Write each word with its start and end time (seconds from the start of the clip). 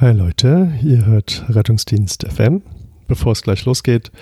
Hi 0.00 0.12
Leute, 0.12 0.74
ihr 0.80 1.06
hört 1.06 1.44
Rettungsdienst 1.48 2.24
FM. 2.32 2.62
Bevor 3.08 3.32
es 3.32 3.42
gleich 3.42 3.64
losgeht, 3.64 4.12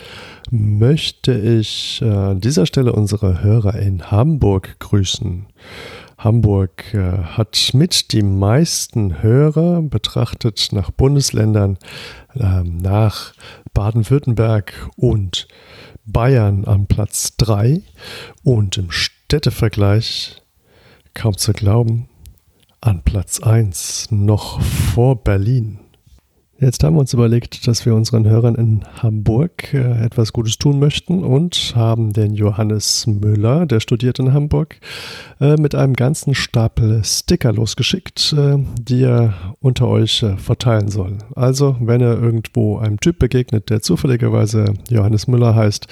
möchte 0.50 1.34
ich 1.34 2.00
äh, 2.00 2.08
an 2.08 2.40
dieser 2.40 2.64
Stelle 2.64 2.94
unsere 2.94 3.42
Hörer 3.42 3.74
in 3.74 4.10
Hamburg 4.10 4.78
grüßen. 4.78 5.44
Hamburg 6.16 6.94
äh, 6.94 7.18
hat 7.18 7.72
mit 7.74 8.12
die 8.12 8.22
meisten 8.22 9.22
Hörer 9.22 9.82
betrachtet 9.82 10.70
nach 10.72 10.90
Bundesländern 10.90 11.76
äh, 12.34 12.62
nach 12.62 13.34
Baden-Württemberg 13.74 14.88
und 14.96 15.46
Bayern 16.06 16.64
am 16.64 16.86
Platz 16.86 17.36
3 17.36 17.82
und 18.42 18.78
im 18.78 18.90
Städtevergleich 18.90 20.40
kaum 21.12 21.36
zu 21.36 21.52
glauben 21.52 22.08
an 22.86 23.02
Platz 23.02 23.40
1 23.40 24.12
noch 24.12 24.60
vor 24.60 25.16
Berlin. 25.16 25.80
Jetzt 26.58 26.84
haben 26.84 26.94
wir 26.94 27.00
uns 27.00 27.12
überlegt, 27.12 27.66
dass 27.66 27.84
wir 27.84 27.94
unseren 27.94 28.26
Hörern 28.26 28.54
in 28.54 28.84
Hamburg 29.02 29.74
äh, 29.74 30.04
etwas 30.04 30.32
Gutes 30.32 30.56
tun 30.56 30.78
möchten 30.78 31.24
und 31.24 31.74
haben 31.74 32.12
den 32.12 32.32
Johannes 32.32 33.06
Müller, 33.06 33.66
der 33.66 33.80
studiert 33.80 34.20
in 34.20 34.32
Hamburg, 34.32 34.78
äh, 35.40 35.56
mit 35.56 35.74
einem 35.74 35.94
ganzen 35.94 36.34
Stapel 36.34 37.02
Sticker 37.04 37.52
losgeschickt, 37.52 38.32
äh, 38.38 38.58
die 38.80 39.02
er 39.02 39.56
unter 39.58 39.88
euch 39.88 40.24
verteilen 40.38 40.88
soll. 40.88 41.18
Also, 41.34 41.76
wenn 41.80 42.00
er 42.00 42.18
irgendwo 42.18 42.78
einem 42.78 43.00
Typ 43.00 43.18
begegnet, 43.18 43.68
der 43.68 43.82
zufälligerweise 43.82 44.74
Johannes 44.88 45.26
Müller 45.26 45.56
heißt, 45.56 45.88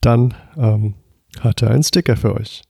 dann 0.00 0.34
ähm, 0.56 0.94
hat 1.40 1.62
er 1.62 1.70
einen 1.72 1.82
Sticker 1.82 2.16
für 2.16 2.34
euch. 2.34 2.62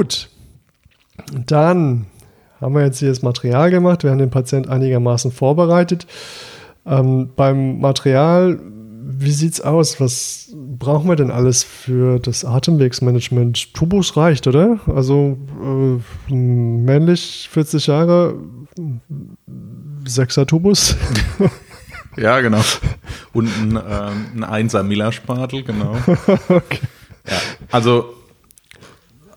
Gut, 0.00 0.30
dann 1.46 2.06
haben 2.58 2.74
wir 2.74 2.82
jetzt 2.82 3.00
hier 3.00 3.10
das 3.10 3.20
Material 3.20 3.70
gemacht. 3.70 4.02
Wir 4.02 4.10
haben 4.10 4.18
den 4.18 4.30
Patient 4.30 4.66
einigermaßen 4.66 5.30
vorbereitet. 5.30 6.06
Ähm, 6.86 7.28
beim 7.36 7.80
Material, 7.80 8.58
wie 8.62 9.30
sieht 9.30 9.52
es 9.52 9.60
aus? 9.60 10.00
Was 10.00 10.54
brauchen 10.56 11.06
wir 11.06 11.16
denn 11.16 11.30
alles 11.30 11.64
für 11.64 12.18
das 12.18 12.46
Atemwegsmanagement? 12.46 13.74
Tubus 13.74 14.16
reicht, 14.16 14.46
oder? 14.46 14.80
Also 14.86 15.36
äh, 15.62 16.32
männlich, 16.32 17.50
40 17.52 17.86
Jahre, 17.86 18.36
6er 20.06 20.46
Tubus. 20.46 20.96
ja, 22.16 22.40
genau. 22.40 22.62
Und 23.34 23.48
ein, 23.48 23.76
äh, 23.76 24.44
ein 24.46 24.66
1er 24.66 24.82
Miller-Spatel, 24.82 25.62
genau. 25.62 25.94
okay. 26.48 26.78
Ja, 27.28 27.36
also 27.70 28.14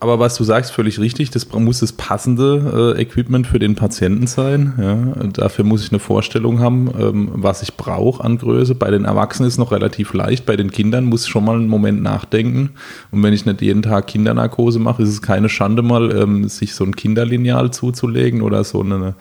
aber 0.04 0.20
was 0.20 0.36
du 0.36 0.44
sagst, 0.44 0.74
völlig 0.74 1.00
richtig. 1.00 1.32
Das 1.32 1.50
muss 1.54 1.80
das 1.80 1.94
passende 1.94 2.94
äh, 2.98 3.02
Equipment 3.02 3.48
für 3.48 3.58
den 3.58 3.76
Patienten 3.76 4.28
sein. 4.28 4.74
Ja. 4.78 5.24
Dafür 5.28 5.64
muss 5.64 5.82
ich 5.82 5.94
eine 5.94 6.00
Vorstellung 6.00 6.60
haben, 6.60 6.92
ähm, 7.00 7.30
was 7.32 7.64
ich 7.64 7.78
brauche 7.78 8.22
an 8.22 8.38
Größe. 8.38 8.76
Bei 8.76 8.92
den 8.92 9.06
Erwachsenen 9.06 9.48
ist 9.48 9.54
es 9.54 9.60
noch 9.60 9.72
relativ 9.72 10.14
leicht. 10.14 10.46
Bei 10.46 10.58
den 10.58 10.72
Kindern 10.72 11.06
muss 11.06 11.24
ich 11.24 11.32
schon 11.32 11.46
mal 11.46 11.56
einen 11.56 11.70
Moment 11.70 12.04
nachdenken. 12.04 12.72
Und 13.12 13.24
wenn 13.24 13.32
ich 13.32 13.46
nicht 13.46 13.62
jeden 13.62 13.82
Tag 13.82 14.08
Kindernarkose 14.08 14.78
mache, 14.78 15.04
ist 15.04 15.10
es 15.10 15.22
keine 15.22 15.48
Schande 15.48 15.84
mal, 15.84 16.12
ähm, 16.12 16.50
sich 16.50 16.76
so 16.76 16.84
ein 16.84 16.98
Kinderlineal 16.98 17.72
zuzulegen 17.72 18.42
oder 18.42 18.66
so 18.66 18.82
eine 18.82 19.16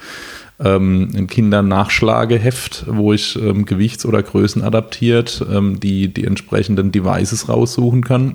ähm, 0.59 1.11
ein 1.15 1.29
Kindernachschlageheft, 1.29 2.87
wo 2.89 3.13
ich 3.13 3.41
ähm, 3.41 3.67
Gewichts- 3.67 4.05
oder 4.05 4.21
Größen 4.21 4.63
adaptiert, 4.63 5.47
ähm, 5.49 5.79
die 5.79 6.13
die 6.13 6.25
entsprechenden 6.25 6.91
Devices 6.91 7.49
raussuchen 7.49 8.03
kann 8.03 8.35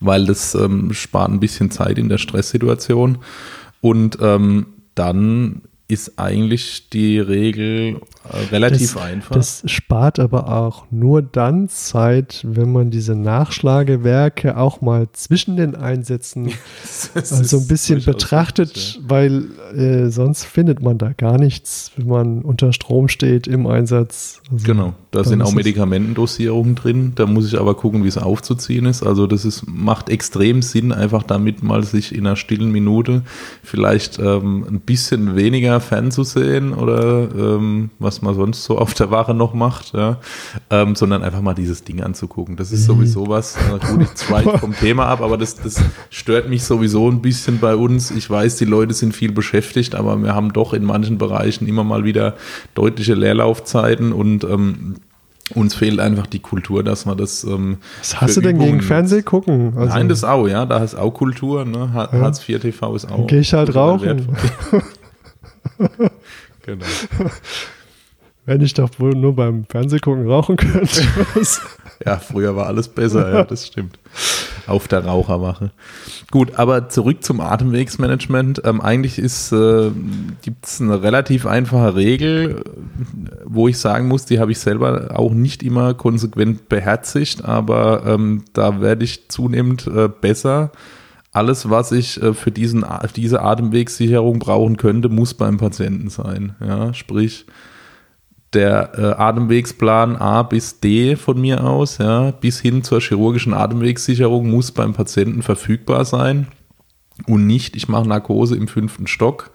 weil 0.00 0.26
das 0.26 0.54
ähm, 0.54 0.92
spart 0.92 1.30
ein 1.30 1.40
bisschen 1.40 1.70
Zeit 1.70 1.98
in 1.98 2.08
der 2.08 2.18
Stresssituation. 2.18 3.18
Und 3.80 4.18
ähm, 4.20 4.66
dann 4.94 5.62
ist 5.86 6.18
eigentlich 6.18 6.88
die 6.88 7.18
Regel 7.18 8.00
äh, 8.26 8.36
relativ 8.50 8.94
das, 8.94 9.02
einfach. 9.02 9.34
Das 9.34 9.62
spart 9.66 10.18
aber 10.18 10.48
auch 10.48 10.86
nur 10.90 11.20
dann 11.20 11.68
Zeit, 11.68 12.40
wenn 12.42 12.72
man 12.72 12.90
diese 12.90 13.14
Nachschlagewerke 13.14 14.56
auch 14.56 14.80
mal 14.80 15.08
zwischen 15.12 15.56
den 15.56 15.74
Einsätzen 15.74 16.52
also 17.14 17.58
ein 17.58 17.68
bisschen 17.68 18.02
betrachtet, 18.02 18.94
ja. 18.94 19.00
weil 19.06 19.44
äh, 19.76 20.08
sonst 20.08 20.44
findet 20.44 20.80
man 20.80 20.96
da 20.96 21.12
gar 21.12 21.36
nichts, 21.36 21.92
wenn 21.96 22.08
man 22.08 22.40
unter 22.40 22.72
Strom 22.72 23.08
steht 23.08 23.46
im 23.46 23.66
Einsatz. 23.66 24.40
Also 24.50 24.64
genau, 24.64 24.94
da 25.10 25.22
sind 25.22 25.42
auch 25.42 25.52
Medikamentendosierungen 25.52 26.76
drin. 26.76 27.12
Da 27.14 27.26
muss 27.26 27.46
ich 27.46 27.60
aber 27.60 27.74
gucken, 27.74 28.04
wie 28.04 28.08
es 28.08 28.16
aufzuziehen 28.16 28.86
ist. 28.86 29.02
Also 29.02 29.26
das 29.26 29.44
ist, 29.44 29.68
macht 29.68 30.08
extrem 30.08 30.62
Sinn, 30.62 30.92
einfach 30.92 31.24
damit 31.24 31.62
mal 31.62 31.84
sich 31.84 32.14
in 32.14 32.26
einer 32.26 32.36
stillen 32.36 32.72
Minute 32.72 33.22
vielleicht 33.62 34.18
ähm, 34.18 34.64
ein 34.66 34.80
bisschen 34.80 35.36
weniger 35.36 35.73
fernzusehen 35.80 36.72
oder 36.72 37.28
ähm, 37.34 37.90
was 37.98 38.14
was 38.14 38.22
man 38.22 38.34
sonst 38.34 38.64
so 38.64 38.78
auf 38.78 38.94
der 38.94 39.10
Ware 39.10 39.34
noch 39.34 39.54
macht, 39.54 39.92
ja, 39.92 40.18
ähm, 40.70 40.94
sondern 40.94 41.22
einfach 41.22 41.40
mal 41.40 41.54
dieses 41.54 41.82
Ding 41.84 42.00
anzugucken. 42.00 42.56
Das 42.56 42.70
ist 42.70 42.82
mhm. 42.82 42.94
sowieso 42.94 43.28
was, 43.28 43.56
äh, 43.56 43.86
gut, 43.86 44.02
ich 44.02 44.14
zweige 44.14 44.58
vom 44.58 44.74
Thema 44.80 45.06
ab, 45.06 45.20
aber 45.20 45.36
das, 45.36 45.56
das 45.56 45.82
stört 46.10 46.48
mich 46.48 46.64
sowieso 46.64 47.10
ein 47.10 47.22
bisschen 47.22 47.58
bei 47.58 47.74
uns. 47.74 48.10
Ich 48.10 48.28
weiß, 48.30 48.56
die 48.56 48.64
Leute 48.64 48.94
sind 48.94 49.14
viel 49.14 49.32
beschäftigt, 49.32 49.94
aber 49.94 50.16
wir 50.22 50.34
haben 50.34 50.52
doch 50.52 50.72
in 50.74 50.84
manchen 50.84 51.18
Bereichen 51.18 51.66
immer 51.66 51.82
mal 51.82 52.04
wieder 52.04 52.34
deutliche 52.74 53.14
Leerlaufzeiten 53.14 54.12
und 54.12 54.44
ähm, 54.44 54.96
uns 55.54 55.74
fehlt 55.74 56.00
einfach 56.00 56.26
die 56.26 56.38
Kultur, 56.38 56.82
dass 56.82 57.04
man 57.04 57.18
das. 57.18 57.44
Ähm, 57.44 57.78
Was 57.98 58.20
hast 58.20 58.36
du 58.36 58.40
denn 58.40 58.56
Übungen 58.56 58.72
gegen 58.72 58.82
Fernseh 58.82 59.22
gucken? 59.22 59.74
Also 59.76 59.92
Nein, 59.92 60.08
das 60.08 60.24
auch, 60.24 60.48
ja. 60.48 60.64
Da 60.64 60.82
ist 60.82 60.94
auch 60.94 61.10
Kultur. 61.10 61.66
Ne? 61.66 61.92
Hartz 61.92 62.48
IV 62.48 62.60
TV 62.60 62.96
ist 62.96 63.10
auch. 63.10 63.26
Gehe 63.26 63.40
ich 63.40 63.52
halt 63.52 63.74
rauchen. 63.74 64.28
genau. 66.62 66.86
Wenn 68.46 68.60
ich 68.60 68.74
doch 68.74 68.90
wohl 68.98 69.14
nur 69.14 69.34
beim 69.34 69.64
Fernsehgucken 69.64 70.28
rauchen 70.28 70.56
könnte. 70.56 71.02
ja, 72.04 72.18
früher 72.18 72.54
war 72.54 72.66
alles 72.66 72.88
besser, 72.88 73.32
ja, 73.32 73.44
das 73.44 73.66
stimmt. 73.66 73.98
Auf 74.66 74.86
der 74.86 75.04
Raucherwache. 75.04 75.70
Gut, 76.30 76.58
aber 76.58 76.90
zurück 76.90 77.24
zum 77.24 77.40
Atemwegsmanagement. 77.40 78.62
Ähm, 78.64 78.82
eigentlich 78.82 79.18
äh, 79.18 79.90
gibt 80.42 80.66
es 80.66 80.80
eine 80.80 81.02
relativ 81.02 81.46
einfache 81.46 81.96
Regel, 81.96 82.62
wo 83.46 83.68
ich 83.68 83.78
sagen 83.78 84.08
muss, 84.08 84.26
die 84.26 84.40
habe 84.40 84.52
ich 84.52 84.58
selber 84.58 85.18
auch 85.18 85.32
nicht 85.32 85.62
immer 85.62 85.94
konsequent 85.94 86.68
beherzigt, 86.68 87.44
aber 87.44 88.04
ähm, 88.06 88.44
da 88.52 88.82
werde 88.82 89.04
ich 89.04 89.28
zunehmend 89.28 89.86
äh, 89.86 90.08
besser 90.08 90.70
alles, 91.34 91.68
was 91.68 91.92
ich 91.92 92.22
äh, 92.22 92.32
für 92.32 92.50
diesen, 92.50 92.84
diese 93.16 93.42
Atemwegssicherung 93.42 94.38
brauchen 94.38 94.76
könnte, 94.76 95.08
muss 95.08 95.34
beim 95.34 95.58
Patienten 95.58 96.08
sein. 96.08 96.54
Ja, 96.60 96.94
sprich, 96.94 97.44
der 98.54 98.92
äh, 98.96 99.20
Atemwegsplan 99.20 100.16
A 100.16 100.44
bis 100.44 100.80
D 100.80 101.16
von 101.16 101.40
mir 101.40 101.64
aus, 101.64 101.98
ja, 101.98 102.30
bis 102.30 102.60
hin 102.60 102.84
zur 102.84 103.00
chirurgischen 103.00 103.52
Atemwegssicherung 103.52 104.48
muss 104.48 104.70
beim 104.70 104.94
Patienten 104.94 105.42
verfügbar 105.42 106.04
sein 106.04 106.46
und 107.26 107.46
nicht, 107.46 107.76
ich 107.76 107.88
mache 107.88 108.08
Narkose 108.08 108.56
im 108.56 108.68
fünften 108.68 109.06
Stock 109.06 109.50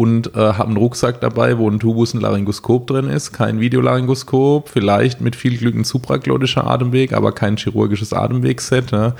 und 0.00 0.34
äh, 0.34 0.38
habe 0.38 0.68
einen 0.68 0.78
Rucksack 0.78 1.20
dabei, 1.20 1.58
wo 1.58 1.68
ein 1.68 1.78
Tubus, 1.78 2.14
ein 2.14 2.22
Laryngoskop 2.22 2.86
drin 2.86 3.10
ist, 3.10 3.32
kein 3.32 3.60
Videolaryngoskop, 3.60 4.70
vielleicht 4.70 5.20
mit 5.20 5.36
viel 5.36 5.58
Glück 5.58 5.74
ein 5.74 5.84
supraglottischer 5.84 6.66
Atemweg, 6.66 7.12
aber 7.12 7.32
kein 7.32 7.58
chirurgisches 7.58 8.14
Atemwegset. 8.14 8.92
Ja. 8.92 9.14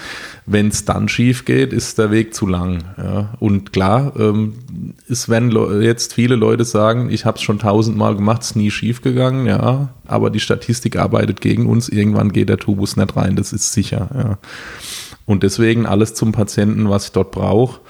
Wenn 0.47 0.69
es 0.69 0.87
dann 0.87 1.11
schief 1.11 1.45
geht, 1.45 1.75
ist 1.75 1.99
der 1.99 2.11
Weg 2.11 2.35
zu 2.35 2.47
lang. 2.47 2.79
Ja. 2.97 3.35
Und 3.41 3.75
klar, 3.75 4.15
ähm, 4.19 4.55
es 5.07 5.29
werden 5.29 5.83
jetzt 5.83 6.15
viele 6.15 6.37
Leute 6.37 6.65
sagen, 6.65 7.11
ich 7.11 7.27
habe 7.27 7.37
es 7.37 7.43
schon 7.43 7.59
tausendmal 7.59 8.17
gemacht, 8.17 8.41
es 8.41 8.53
ist 8.53 8.57
nie 8.57 8.71
schief 8.71 9.03
gegangen, 9.03 9.45
ja, 9.45 9.91
aber 10.07 10.31
die 10.31 10.41
Statistik 10.41 10.97
arbeitet 10.97 11.43
gegen 11.43 11.67
uns, 11.67 11.91
irgendwann 11.91 12.33
geht 12.33 12.49
der 12.49 12.57
Tubus 12.57 12.97
nicht 12.97 13.17
rein, 13.17 13.37
das 13.37 13.53
ist 13.53 13.75
sicher. 13.75 14.09
Ja. 14.15 14.39
Und 15.27 15.43
deswegen 15.43 15.85
alles 15.85 16.15
zum 16.15 16.33
Patienten, 16.33 16.89
was 16.89 17.05
ich 17.05 17.13
dort 17.13 17.33
brauche. 17.33 17.81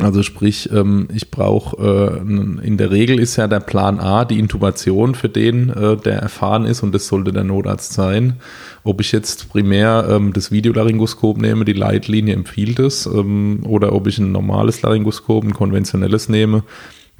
Also 0.00 0.24
sprich, 0.24 0.70
ähm, 0.72 1.06
ich 1.14 1.30
brauche, 1.30 2.20
äh, 2.20 2.66
in 2.66 2.76
der 2.76 2.90
Regel 2.90 3.20
ist 3.20 3.36
ja 3.36 3.46
der 3.46 3.60
Plan 3.60 4.00
A 4.00 4.24
die 4.24 4.40
Intubation 4.40 5.14
für 5.14 5.28
den, 5.28 5.70
äh, 5.70 5.96
der 5.96 6.14
erfahren 6.14 6.64
ist 6.64 6.82
und 6.82 6.92
das 6.92 7.06
sollte 7.06 7.32
der 7.32 7.44
Notarzt 7.44 7.92
sein. 7.92 8.34
Ob 8.82 9.00
ich 9.00 9.12
jetzt 9.12 9.48
primär 9.50 10.08
ähm, 10.10 10.32
das 10.32 10.50
Videolaryngoskop 10.50 11.38
nehme, 11.38 11.64
die 11.64 11.74
Leitlinie 11.74 12.34
empfiehlt 12.34 12.80
es, 12.80 13.06
ähm, 13.06 13.60
oder 13.68 13.92
ob 13.92 14.08
ich 14.08 14.18
ein 14.18 14.32
normales 14.32 14.82
Laryngoskop, 14.82 15.44
ein 15.44 15.54
konventionelles 15.54 16.28
nehme, 16.28 16.64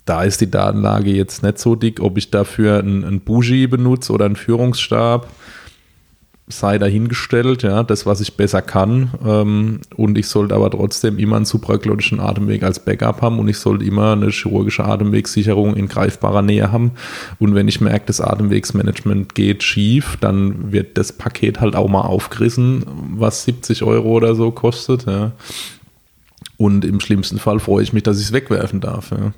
da 0.05 0.25
ist 0.25 0.41
die 0.41 0.51
Datenlage 0.51 1.13
jetzt 1.13 1.43
nicht 1.43 1.59
so 1.59 1.77
dick. 1.77 2.01
Ob 2.01 2.19
ich 2.19 2.31
dafür 2.31 2.81
ein, 2.81 3.05
ein 3.05 3.21
Bougie 3.21 3.69
benutze 3.69 4.13
oder 4.13 4.27
einen 4.27 4.37
Führungsstab, 4.37 5.29
sei 6.47 6.77
dahingestellt, 6.79 7.63
ja, 7.63 7.83
das, 7.83 8.05
was 8.05 8.21
ich 8.21 8.37
besser 8.37 8.61
kann. 8.61 9.11
Ähm, 9.25 9.81
und 9.97 10.19
ich 10.19 10.29
sollte 10.29 10.55
aber 10.55 10.71
trotzdem 10.71 11.19
immer 11.19 11.37
einen 11.37 11.47
supraglottischen 11.47 12.21
Atemweg 12.21 12.63
als 12.63 12.85
Backup 12.85 13.23
haben 13.23 13.39
und 13.39 13.49
ich 13.49 13.59
sollte 13.59 13.85
immer 13.85 14.13
eine 14.13 14.29
chirurgische 14.31 14.85
Atemwegssicherung 14.85 15.75
in 15.75 15.89
greifbarer 15.89 16.43
Nähe 16.43 16.71
haben. 16.71 16.93
Und 17.39 17.55
wenn 17.55 17.67
ich 17.67 17.81
merke, 17.81 18.07
das 18.07 18.21
Atemwegsmanagement 18.21 19.35
geht 19.35 19.63
schief, 19.63 20.19
dann 20.21 20.71
wird 20.71 20.99
das 20.99 21.13
Paket 21.13 21.61
halt 21.61 21.77
auch 21.77 21.89
mal 21.89 22.03
aufgerissen, 22.03 22.85
was 23.17 23.45
70 23.45 23.83
Euro 23.83 24.11
oder 24.11 24.35
so 24.35 24.51
kostet, 24.51 25.07
ja. 25.07 25.33
Und 26.59 26.85
im 26.85 27.01
schlimmsten 27.01 27.39
Fall 27.39 27.59
freue 27.59 27.83
ich 27.83 27.93
mich, 27.93 28.03
dass 28.03 28.21
ich 28.21 28.27
es 28.27 28.33
wegwerfen 28.33 28.81
darf, 28.81 29.11
ja. 29.13 29.33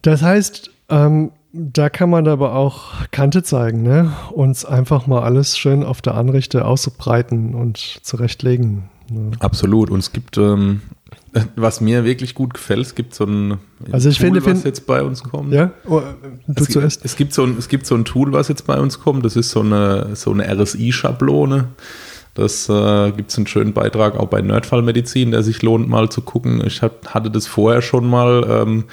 Das 0.00 0.22
heißt, 0.22 0.70
ähm, 0.88 1.32
da 1.56 1.88
kann 1.88 2.10
man 2.10 2.28
aber 2.28 2.54
auch 2.54 2.92
Kante 3.10 3.42
zeigen, 3.42 3.82
ne? 3.82 4.12
Uns 4.32 4.64
einfach 4.64 5.06
mal 5.06 5.22
alles 5.22 5.56
schön 5.56 5.82
auf 5.82 6.02
der 6.02 6.14
Anrichte 6.14 6.64
auszubreiten 6.64 7.54
und 7.54 7.78
zurechtlegen. 8.02 8.84
Ne? 9.10 9.30
Absolut. 9.40 9.90
Und 9.90 10.00
es 10.00 10.12
gibt, 10.12 10.36
ähm, 10.36 10.82
was 11.56 11.80
mir 11.80 12.04
wirklich 12.04 12.34
gut 12.34 12.54
gefällt, 12.54 12.80
es 12.80 12.94
gibt 12.94 13.14
so 13.14 13.24
ein 13.24 13.58
also 13.90 14.08
ich 14.08 14.18
Tool, 14.18 14.26
finde, 14.26 14.46
was 14.46 14.64
jetzt 14.64 14.86
bei 14.86 15.02
uns 15.02 15.22
kommt. 15.22 15.52
Ja, 15.52 15.72
oh, 15.86 16.02
du 16.46 16.62
es, 16.62 16.68
zuerst. 16.68 17.04
Es 17.04 17.16
gibt, 17.16 17.32
so 17.32 17.44
ein, 17.44 17.56
es 17.58 17.68
gibt 17.68 17.86
so 17.86 17.94
ein 17.94 18.04
Tool, 18.04 18.32
was 18.32 18.48
jetzt 18.48 18.66
bei 18.66 18.78
uns 18.78 19.00
kommt. 19.00 19.24
Das 19.24 19.36
ist 19.36 19.50
so 19.50 19.60
eine, 19.60 20.14
so 20.14 20.32
eine 20.32 20.46
RSI-Schablone. 20.48 21.68
Das 22.34 22.68
äh, 22.68 23.12
gibt 23.12 23.30
es 23.30 23.38
einen 23.38 23.46
schönen 23.46 23.72
Beitrag 23.72 24.14
auch 24.16 24.28
bei 24.28 24.42
Nerdfallmedizin, 24.42 25.30
der 25.30 25.42
sich 25.42 25.62
lohnt, 25.62 25.88
mal 25.88 26.10
zu 26.10 26.20
gucken. 26.20 26.62
Ich 26.66 26.82
hab, 26.82 27.14
hatte 27.14 27.30
das 27.30 27.46
vorher 27.46 27.80
schon 27.80 28.06
mal 28.06 28.46
ähm, 28.46 28.84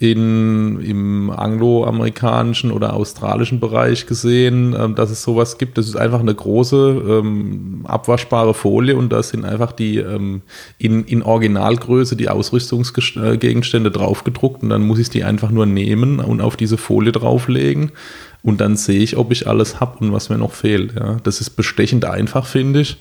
in, 0.00 0.78
im 0.80 1.30
angloamerikanischen 1.30 2.70
oder 2.70 2.94
australischen 2.94 3.58
Bereich 3.58 4.06
gesehen, 4.06 4.76
ähm, 4.78 4.94
dass 4.94 5.10
es 5.10 5.24
sowas 5.24 5.58
gibt. 5.58 5.76
Das 5.76 5.88
ist 5.88 5.96
einfach 5.96 6.20
eine 6.20 6.34
große 6.34 7.02
ähm, 7.08 7.84
abwaschbare 7.84 8.54
Folie 8.54 8.96
und 8.96 9.10
da 9.10 9.24
sind 9.24 9.44
einfach 9.44 9.72
die 9.72 9.96
ähm, 9.96 10.42
in, 10.78 11.04
in 11.04 11.22
Originalgröße 11.22 12.14
die 12.14 12.28
Ausrüstungsgegenstände 12.28 13.90
draufgedruckt 13.90 14.62
und 14.62 14.68
dann 14.68 14.82
muss 14.82 15.00
ich 15.00 15.10
die 15.10 15.24
einfach 15.24 15.50
nur 15.50 15.66
nehmen 15.66 16.20
und 16.20 16.40
auf 16.40 16.56
diese 16.56 16.76
Folie 16.76 17.10
drauflegen 17.10 17.90
und 18.44 18.60
dann 18.60 18.76
sehe 18.76 19.00
ich, 19.00 19.16
ob 19.16 19.32
ich 19.32 19.48
alles 19.48 19.80
habe 19.80 19.98
und 19.98 20.12
was 20.12 20.28
mir 20.28 20.38
noch 20.38 20.52
fehlt. 20.52 20.94
Ja. 20.94 21.16
Das 21.24 21.40
ist 21.40 21.50
bestechend 21.50 22.04
einfach, 22.04 22.46
finde 22.46 22.82
ich. 22.82 22.98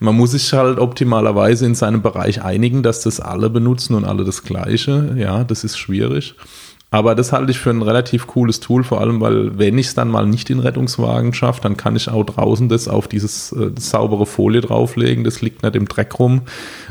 Man 0.00 0.16
muss 0.16 0.32
sich 0.32 0.52
halt 0.52 0.78
optimalerweise 0.78 1.66
in 1.66 1.74
seinem 1.74 2.02
Bereich 2.02 2.42
einigen, 2.42 2.82
dass 2.82 3.00
das 3.00 3.20
alle 3.20 3.50
benutzen 3.50 3.94
und 3.94 4.04
alle 4.04 4.24
das 4.24 4.42
Gleiche. 4.42 5.14
Ja, 5.16 5.44
das 5.44 5.64
ist 5.64 5.78
schwierig. 5.78 6.34
Aber 6.94 7.16
das 7.16 7.32
halte 7.32 7.50
ich 7.50 7.58
für 7.58 7.70
ein 7.70 7.82
relativ 7.82 8.28
cooles 8.28 8.60
Tool, 8.60 8.84
vor 8.84 9.00
allem, 9.00 9.20
weil 9.20 9.58
wenn 9.58 9.78
ich 9.78 9.88
es 9.88 9.94
dann 9.96 10.08
mal 10.08 10.26
nicht 10.26 10.48
in 10.48 10.60
Rettungswagen 10.60 11.34
schaffe, 11.34 11.60
dann 11.60 11.76
kann 11.76 11.96
ich 11.96 12.08
auch 12.08 12.22
draußen 12.22 12.68
das 12.68 12.86
auf 12.86 13.08
dieses 13.08 13.50
äh, 13.50 13.72
saubere 13.76 14.26
Folie 14.26 14.60
drauflegen. 14.60 15.24
Das 15.24 15.42
liegt 15.42 15.64
nicht 15.64 15.74
im 15.74 15.88
Dreck 15.88 16.16
rum. 16.20 16.42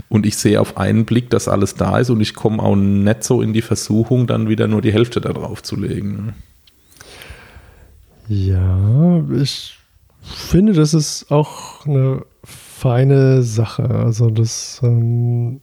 Und 0.09 0.25
ich 0.25 0.35
sehe 0.35 0.59
auf 0.59 0.75
einen 0.75 1.05
Blick, 1.05 1.29
dass 1.29 1.47
alles 1.47 1.75
da 1.75 1.99
ist 1.99 2.09
und 2.09 2.19
ich 2.19 2.33
komme 2.33 2.61
auch 2.61 2.75
nicht 2.75 3.23
so 3.23 3.41
in 3.41 3.53
die 3.53 3.61
Versuchung, 3.61 4.27
dann 4.27 4.49
wieder 4.49 4.67
nur 4.67 4.81
die 4.81 4.91
Hälfte 4.91 5.21
da 5.21 5.31
drauf 5.31 5.63
zu 5.63 5.77
legen. 5.77 6.33
Ja, 8.27 9.23
ich 9.41 9.77
finde, 10.21 10.73
das 10.73 10.93
ist 10.93 11.31
auch 11.31 11.85
eine 11.85 12.25
feine 12.83 13.43
Sache. 13.43 13.89
Also 13.89 14.29
das 14.29 14.81
ähm, 14.83 15.61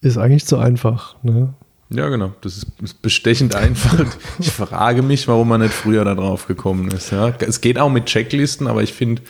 ist 0.00 0.16
eigentlich 0.16 0.46
zu 0.46 0.58
einfach. 0.58 1.16
Ne? 1.24 1.54
Ja, 1.90 2.08
genau. 2.08 2.34
Das 2.40 2.58
ist, 2.58 3.02
bestechend 3.02 3.54
einfach. 3.56 4.04
ich 4.38 4.52
frage 4.52 5.02
mich, 5.02 5.26
warum 5.26 5.48
man 5.48 5.60
nicht 5.60 5.74
früher 5.74 6.04
da 6.04 6.14
drauf 6.14 6.46
gekommen 6.46 6.88
ist. 6.92 7.10
Ja? 7.10 7.34
Es 7.40 7.60
geht 7.60 7.80
auch 7.80 7.90
mit 7.90 8.06
Checklisten, 8.06 8.68
aber 8.68 8.84
ich 8.84 8.92
finde, 8.92 9.22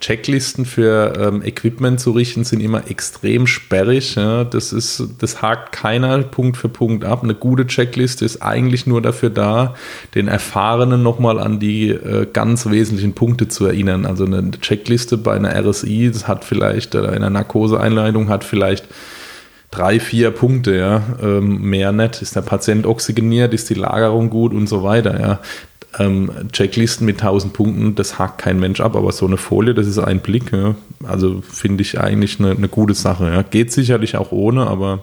Checklisten 0.00 0.64
für 0.64 1.12
ähm, 1.18 1.42
Equipment 1.42 2.00
zu 2.00 2.12
richten 2.12 2.44
sind 2.44 2.60
immer 2.60 2.90
extrem 2.90 3.46
sperrig. 3.46 4.14
Ja. 4.14 4.44
Das, 4.44 4.72
ist, 4.72 5.02
das 5.18 5.42
hakt 5.42 5.72
keiner 5.72 6.18
Punkt 6.18 6.56
für 6.56 6.68
Punkt 6.68 7.04
ab. 7.04 7.22
Eine 7.22 7.34
gute 7.34 7.66
Checkliste 7.66 8.24
ist 8.24 8.42
eigentlich 8.42 8.86
nur 8.86 9.02
dafür 9.02 9.30
da, 9.30 9.74
den 10.14 10.28
Erfahrenen 10.28 11.02
nochmal 11.02 11.38
an 11.38 11.60
die 11.60 11.90
äh, 11.90 12.26
ganz 12.32 12.66
wesentlichen 12.66 13.14
Punkte 13.14 13.48
zu 13.48 13.66
erinnern. 13.66 14.06
Also 14.06 14.24
eine 14.24 14.50
Checkliste 14.52 15.18
bei 15.18 15.34
einer 15.34 15.54
RSI, 15.54 16.10
das 16.12 16.28
hat 16.28 16.44
vielleicht, 16.44 16.94
äh, 16.94 17.06
einer 17.06 17.30
Narkoseeinleitung 17.30 18.28
hat 18.28 18.44
vielleicht 18.44 18.86
drei, 19.70 20.00
vier 20.00 20.30
Punkte, 20.30 20.76
ja, 20.76 21.02
ähm, 21.22 21.60
mehr 21.62 21.92
nicht. 21.92 22.22
Ist 22.22 22.36
der 22.36 22.42
Patient 22.42 22.86
oxygeniert, 22.86 23.52
ist 23.52 23.68
die 23.68 23.74
Lagerung 23.74 24.30
gut 24.30 24.54
und 24.54 24.66
so 24.66 24.82
weiter, 24.82 25.20
ja 25.20 25.40
ähm, 25.98 26.30
Checklisten 26.52 27.06
mit 27.06 27.16
1000 27.16 27.52
Punkten, 27.52 27.94
das 27.94 28.18
hakt 28.18 28.38
kein 28.38 28.60
Mensch 28.60 28.80
ab, 28.80 28.96
aber 28.96 29.12
so 29.12 29.26
eine 29.26 29.36
Folie, 29.36 29.74
das 29.74 29.86
ist 29.86 29.98
ein 29.98 30.20
Blick. 30.20 30.52
Ja. 30.52 30.74
Also 31.04 31.42
finde 31.42 31.82
ich 31.82 31.98
eigentlich 31.98 32.38
eine, 32.38 32.50
eine 32.50 32.68
gute 32.68 32.94
Sache. 32.94 33.30
Ja. 33.30 33.42
Geht 33.42 33.72
sicherlich 33.72 34.16
auch 34.16 34.32
ohne, 34.32 34.66
aber 34.66 35.02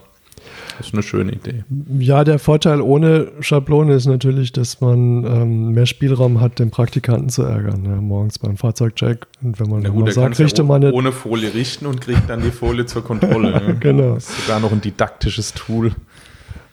das 0.78 0.88
ist 0.88 0.94
eine 0.94 1.04
schöne 1.04 1.32
Idee. 1.32 1.64
Ja, 2.00 2.24
der 2.24 2.38
Vorteil 2.38 2.82
ohne 2.82 3.32
Schablone 3.40 3.94
ist 3.94 4.08
natürlich, 4.08 4.52
dass 4.52 4.82
man 4.82 5.24
ähm, 5.26 5.72
mehr 5.72 5.86
Spielraum 5.86 6.42
hat, 6.42 6.60
den 6.60 6.70
Praktikanten 6.70 7.30
zu 7.30 7.44
ärgern. 7.44 7.86
Ja, 7.86 7.96
morgens 8.02 8.40
beim 8.40 8.58
Fahrzeugcheck. 8.58 9.26
Und 9.42 9.60
wenn 9.60 9.70
man 9.70 9.84
Na 9.84 9.90
gut, 9.90 10.12
sagt, 10.12 10.38
richte 10.38 10.64
ja 10.64 10.68
man 10.68 10.82
nicht. 10.82 10.94
ohne 10.94 11.14
Folie 11.14 11.54
richten 11.54 11.86
und 11.86 12.02
kriegt 12.02 12.30
dann 12.30 12.42
die 12.42 12.52
Folie 12.52 12.86
zur 12.86 13.04
Kontrolle. 13.04 13.52
ja. 13.54 13.72
genau. 13.80 14.16
Das 14.16 14.30
ist 14.30 14.42
sogar 14.46 14.60
noch 14.60 14.72
ein 14.72 14.82
didaktisches 14.82 15.54
Tool. 15.54 15.92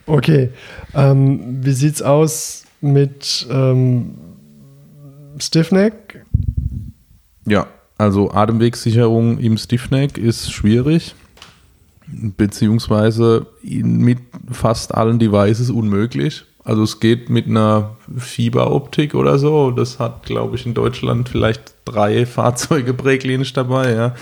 Okay. 0.06 0.50
Ähm, 0.94 1.60
wie 1.62 1.72
sieht's 1.72 2.02
aus 2.02 2.64
mit 2.82 3.46
ähm, 3.50 4.14
Stiffneck? 5.38 6.24
Ja, 7.46 7.66
also 7.98 8.30
Atemwegssicherung 8.30 9.38
im 9.38 9.56
Stiffneck 9.56 10.18
ist 10.18 10.52
schwierig, 10.52 11.14
beziehungsweise 12.06 13.46
mit 13.62 14.18
fast 14.50 14.94
allen 14.94 15.18
Devices 15.18 15.70
unmöglich. 15.70 16.44
Also 16.64 16.82
es 16.82 17.00
geht 17.00 17.28
mit 17.28 17.46
einer 17.46 17.96
Fieberoptik 18.16 19.14
oder 19.14 19.38
so. 19.38 19.70
Das 19.72 19.98
hat, 19.98 20.24
glaube 20.24 20.56
ich, 20.56 20.66
in 20.66 20.74
Deutschland 20.74 21.28
vielleicht 21.28 21.74
drei 21.84 22.26
Fahrzeuge 22.26 22.94
präklinisch 22.94 23.52
dabei, 23.52 23.92
ja. 23.92 24.14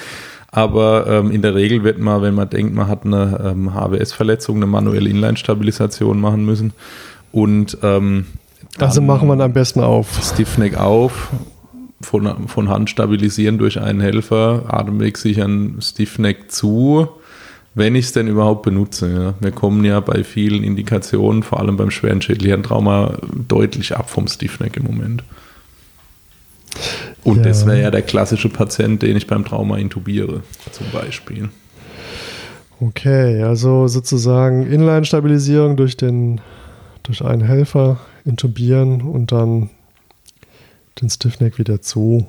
Aber 0.52 1.06
ähm, 1.06 1.30
in 1.30 1.42
der 1.42 1.54
Regel 1.54 1.84
wird 1.84 1.98
man, 1.98 2.22
wenn 2.22 2.34
man 2.34 2.50
denkt, 2.50 2.74
man 2.74 2.88
hat 2.88 3.04
eine 3.04 3.40
ähm, 3.44 3.72
HWS-Verletzung, 3.72 4.56
eine 4.56 4.66
manuelle 4.66 5.08
Inline-Stabilisation 5.08 6.20
machen 6.20 6.44
müssen. 6.44 6.72
Und 7.30 7.78
ähm, 7.82 8.26
also 8.78 9.00
machen 9.00 9.28
wir 9.28 9.38
am 9.42 9.52
besten 9.52 9.80
auf. 9.80 10.20
Stiffneck 10.22 10.76
auf, 10.76 11.30
von, 12.00 12.48
von 12.48 12.68
Hand 12.68 12.90
stabilisieren 12.90 13.58
durch 13.58 13.80
einen 13.80 14.00
Helfer, 14.00 14.64
Atemweg 14.68 15.18
sichern, 15.18 15.76
Stiffneck 15.80 16.50
zu, 16.50 17.08
wenn 17.74 17.94
ich 17.94 18.06
es 18.06 18.12
denn 18.12 18.28
überhaupt 18.28 18.62
benutze. 18.62 19.12
Ja. 19.12 19.34
Wir 19.40 19.52
kommen 19.52 19.84
ja 19.84 20.00
bei 20.00 20.24
vielen 20.24 20.64
Indikationen, 20.64 21.42
vor 21.42 21.60
allem 21.60 21.76
beim 21.76 21.90
schweren 21.90 22.22
Schädelhirntrauma, 22.22 23.18
deutlich 23.48 23.96
ab 23.96 24.10
vom 24.10 24.28
Stiffneck 24.28 24.76
im 24.76 24.84
Moment. 24.84 25.24
Und 27.22 27.38
ja. 27.38 27.42
das 27.42 27.66
wäre 27.66 27.82
ja 27.82 27.90
der 27.90 28.02
klassische 28.02 28.48
Patient, 28.48 29.02
den 29.02 29.16
ich 29.16 29.26
beim 29.26 29.44
Trauma 29.44 29.76
intubiere, 29.76 30.42
zum 30.72 30.86
Beispiel. 30.92 31.50
Okay, 32.80 33.42
also 33.42 33.88
sozusagen 33.88 34.66
Inline-Stabilisierung 34.66 35.76
durch, 35.76 35.98
durch 35.98 37.22
einen 37.22 37.42
Helfer 37.42 37.98
intubieren 38.24 39.02
und 39.02 39.32
dann 39.32 39.70
den 41.00 41.10
Stiffneck 41.10 41.58
wieder 41.58 41.80
zu. 41.80 42.26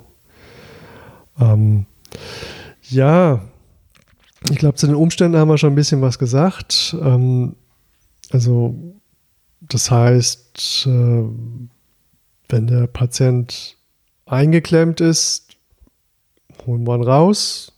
Ähm, 1.38 1.86
ja, 2.88 3.42
ich 4.50 4.56
glaube, 4.56 4.76
zu 4.76 4.86
den 4.86 4.96
Umständen 4.96 5.36
haben 5.36 5.48
wir 5.48 5.58
schon 5.58 5.72
ein 5.72 5.76
bisschen 5.76 6.02
was 6.02 6.18
gesagt. 6.18 6.96
Ähm, 7.00 7.56
also, 8.30 8.74
das 9.60 9.90
heißt, 9.90 10.86
äh, 10.86 11.24
wenn 12.48 12.66
der 12.66 12.86
Patient 12.86 13.76
eingeklemmt 14.26 15.00
ist, 15.00 15.56
holen 16.66 16.86
wir 16.86 16.96
ihn 16.96 17.04
raus. 17.04 17.72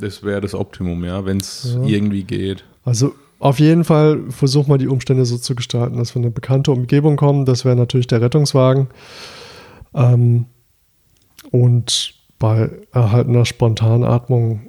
Das 0.00 0.22
wäre 0.22 0.40
das 0.40 0.54
Optimum, 0.54 1.04
ja, 1.04 1.24
wenn 1.24 1.38
es 1.38 1.74
ja. 1.74 1.82
irgendwie 1.84 2.24
geht. 2.24 2.64
Also 2.84 3.14
auf 3.42 3.58
jeden 3.58 3.82
Fall 3.82 4.30
versuchen 4.30 4.72
wir 4.72 4.78
die 4.78 4.86
Umstände 4.86 5.24
so 5.24 5.36
zu 5.36 5.56
gestalten, 5.56 5.96
dass 5.96 6.14
wir 6.14 6.20
in 6.20 6.26
eine 6.26 6.32
bekannte 6.32 6.70
Umgebung 6.70 7.16
kommen. 7.16 7.44
Das 7.44 7.64
wäre 7.64 7.74
natürlich 7.74 8.06
der 8.06 8.20
Rettungswagen. 8.20 8.86
Ähm, 9.94 10.46
und 11.50 12.14
bei 12.38 12.70
erhaltener 12.92 13.44
Spontanatmung 13.44 14.68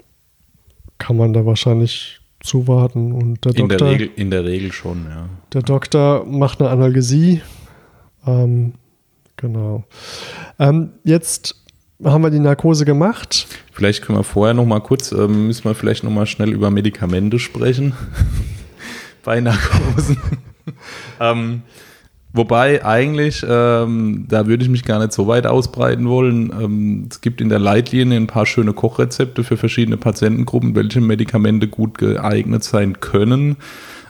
kann 0.97 1.17
man 1.17 1.33
da 1.33 1.45
wahrscheinlich 1.45 2.19
zuwarten. 2.39 3.11
Und 3.11 3.45
der 3.45 3.51
In 3.55 3.69
Doktor, 3.69 3.77
der, 3.77 3.91
Regel, 3.91 4.09
in 4.15 4.31
der 4.31 4.43
Regel 4.43 4.71
schon, 4.71 5.05
ja. 5.07 5.29
der 5.53 5.61
Doktor 5.61 6.25
macht 6.25 6.59
eine 6.59 6.71
Analgesie. 6.71 7.41
Ähm, 8.25 8.73
genau. 9.37 9.83
Ähm, 10.57 10.93
jetzt 11.03 11.63
haben 12.03 12.23
wir 12.23 12.31
die 12.31 12.39
Narkose 12.39 12.85
gemacht. 12.85 13.45
Vielleicht 13.71 14.01
können 14.01 14.17
wir 14.17 14.23
vorher 14.23 14.55
noch 14.55 14.65
mal 14.65 14.79
kurz, 14.79 15.11
ähm, 15.11 15.45
müssen 15.45 15.63
wir 15.65 15.75
vielleicht 15.75 16.03
noch 16.03 16.11
mal 16.11 16.25
schnell 16.25 16.51
über 16.51 16.71
Medikamente 16.71 17.37
sprechen 17.37 17.93
bei 19.23 19.39
Narkosen. 19.39 20.17
ähm, 21.19 21.61
wobei 22.31 22.85
eigentlich, 22.85 23.45
ähm, 23.47 24.25
da 24.27 24.47
würde 24.47 24.63
ich 24.63 24.69
mich 24.69 24.83
gar 24.83 24.99
nicht 24.99 25.13
so 25.13 25.27
weit 25.27 25.47
ausbreiten 25.47 26.07
wollen. 26.07 26.51
Ähm, 26.51 27.07
es 27.09 27.21
gibt 27.21 27.41
in 27.41 27.49
der 27.49 27.59
Leitlinie 27.59 28.17
ein 28.17 28.27
paar 28.27 28.45
schöne 28.45 28.73
Kochrezepte 28.73 29.43
für 29.43 29.57
verschiedene 29.57 29.97
Patientengruppen, 29.97 30.75
welche 30.75 31.01
Medikamente 31.01 31.67
gut 31.67 31.97
geeignet 31.97 32.63
sein 32.63 32.99
können. 32.99 33.57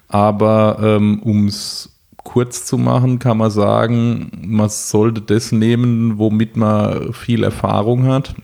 Aber 0.08 0.77
ähm, 0.82 1.20
um 1.24 1.48
es 1.48 1.89
kurz 2.24 2.65
zu 2.65 2.77
machen, 2.77 3.20
kann 3.20 3.38
man 3.38 3.51
sagen, 3.51 4.32
man 4.46 4.70
sollte 4.70 5.22
das 5.22 5.51
nehmen, 5.51 6.17
womit 6.17 6.55
man 6.55 7.13
viel 7.13 7.43
Erfahrung 7.43 8.05
hat. 8.05 8.36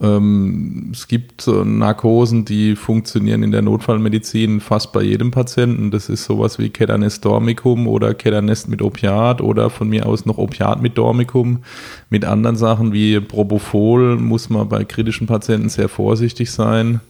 Ähm, 0.00 0.90
es 0.92 1.08
gibt 1.08 1.40
so 1.40 1.64
Narkosen, 1.64 2.44
die 2.44 2.76
funktionieren 2.76 3.42
in 3.42 3.50
der 3.50 3.62
Notfallmedizin 3.62 4.60
fast 4.60 4.92
bei 4.92 5.02
jedem 5.02 5.30
Patienten. 5.30 5.90
Das 5.90 6.08
ist 6.08 6.24
sowas 6.24 6.58
wie 6.58 6.70
Ketanes 6.70 7.20
Dormicum 7.20 7.88
oder 7.88 8.14
Ketanest 8.14 8.68
mit 8.68 8.80
Opiat 8.80 9.40
oder 9.40 9.70
von 9.70 9.88
mir 9.88 10.06
aus 10.06 10.24
noch 10.24 10.38
Opiat 10.38 10.80
mit 10.80 10.96
Dormicum. 10.96 11.64
Mit 12.10 12.24
anderen 12.24 12.56
Sachen 12.56 12.92
wie 12.92 13.18
Propofol 13.18 14.16
muss 14.16 14.50
man 14.50 14.68
bei 14.68 14.84
kritischen 14.84 15.26
Patienten 15.26 15.68
sehr 15.68 15.88
vorsichtig 15.88 16.52
sein. 16.52 17.00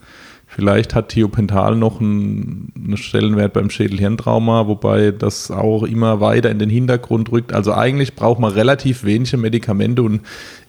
Vielleicht 0.58 0.92
hat 0.96 1.10
Thiopental 1.10 1.76
noch 1.76 2.00
einen, 2.00 2.72
einen 2.74 2.96
Stellenwert 2.96 3.52
beim 3.52 3.70
Schädelhirntrauma, 3.70 4.66
wobei 4.66 5.12
das 5.12 5.52
auch 5.52 5.84
immer 5.84 6.20
weiter 6.20 6.50
in 6.50 6.58
den 6.58 6.68
Hintergrund 6.68 7.30
rückt. 7.30 7.52
Also 7.52 7.72
eigentlich 7.74 8.16
braucht 8.16 8.40
man 8.40 8.50
relativ 8.50 9.04
wenige 9.04 9.36
Medikamente 9.36 10.02
und 10.02 10.22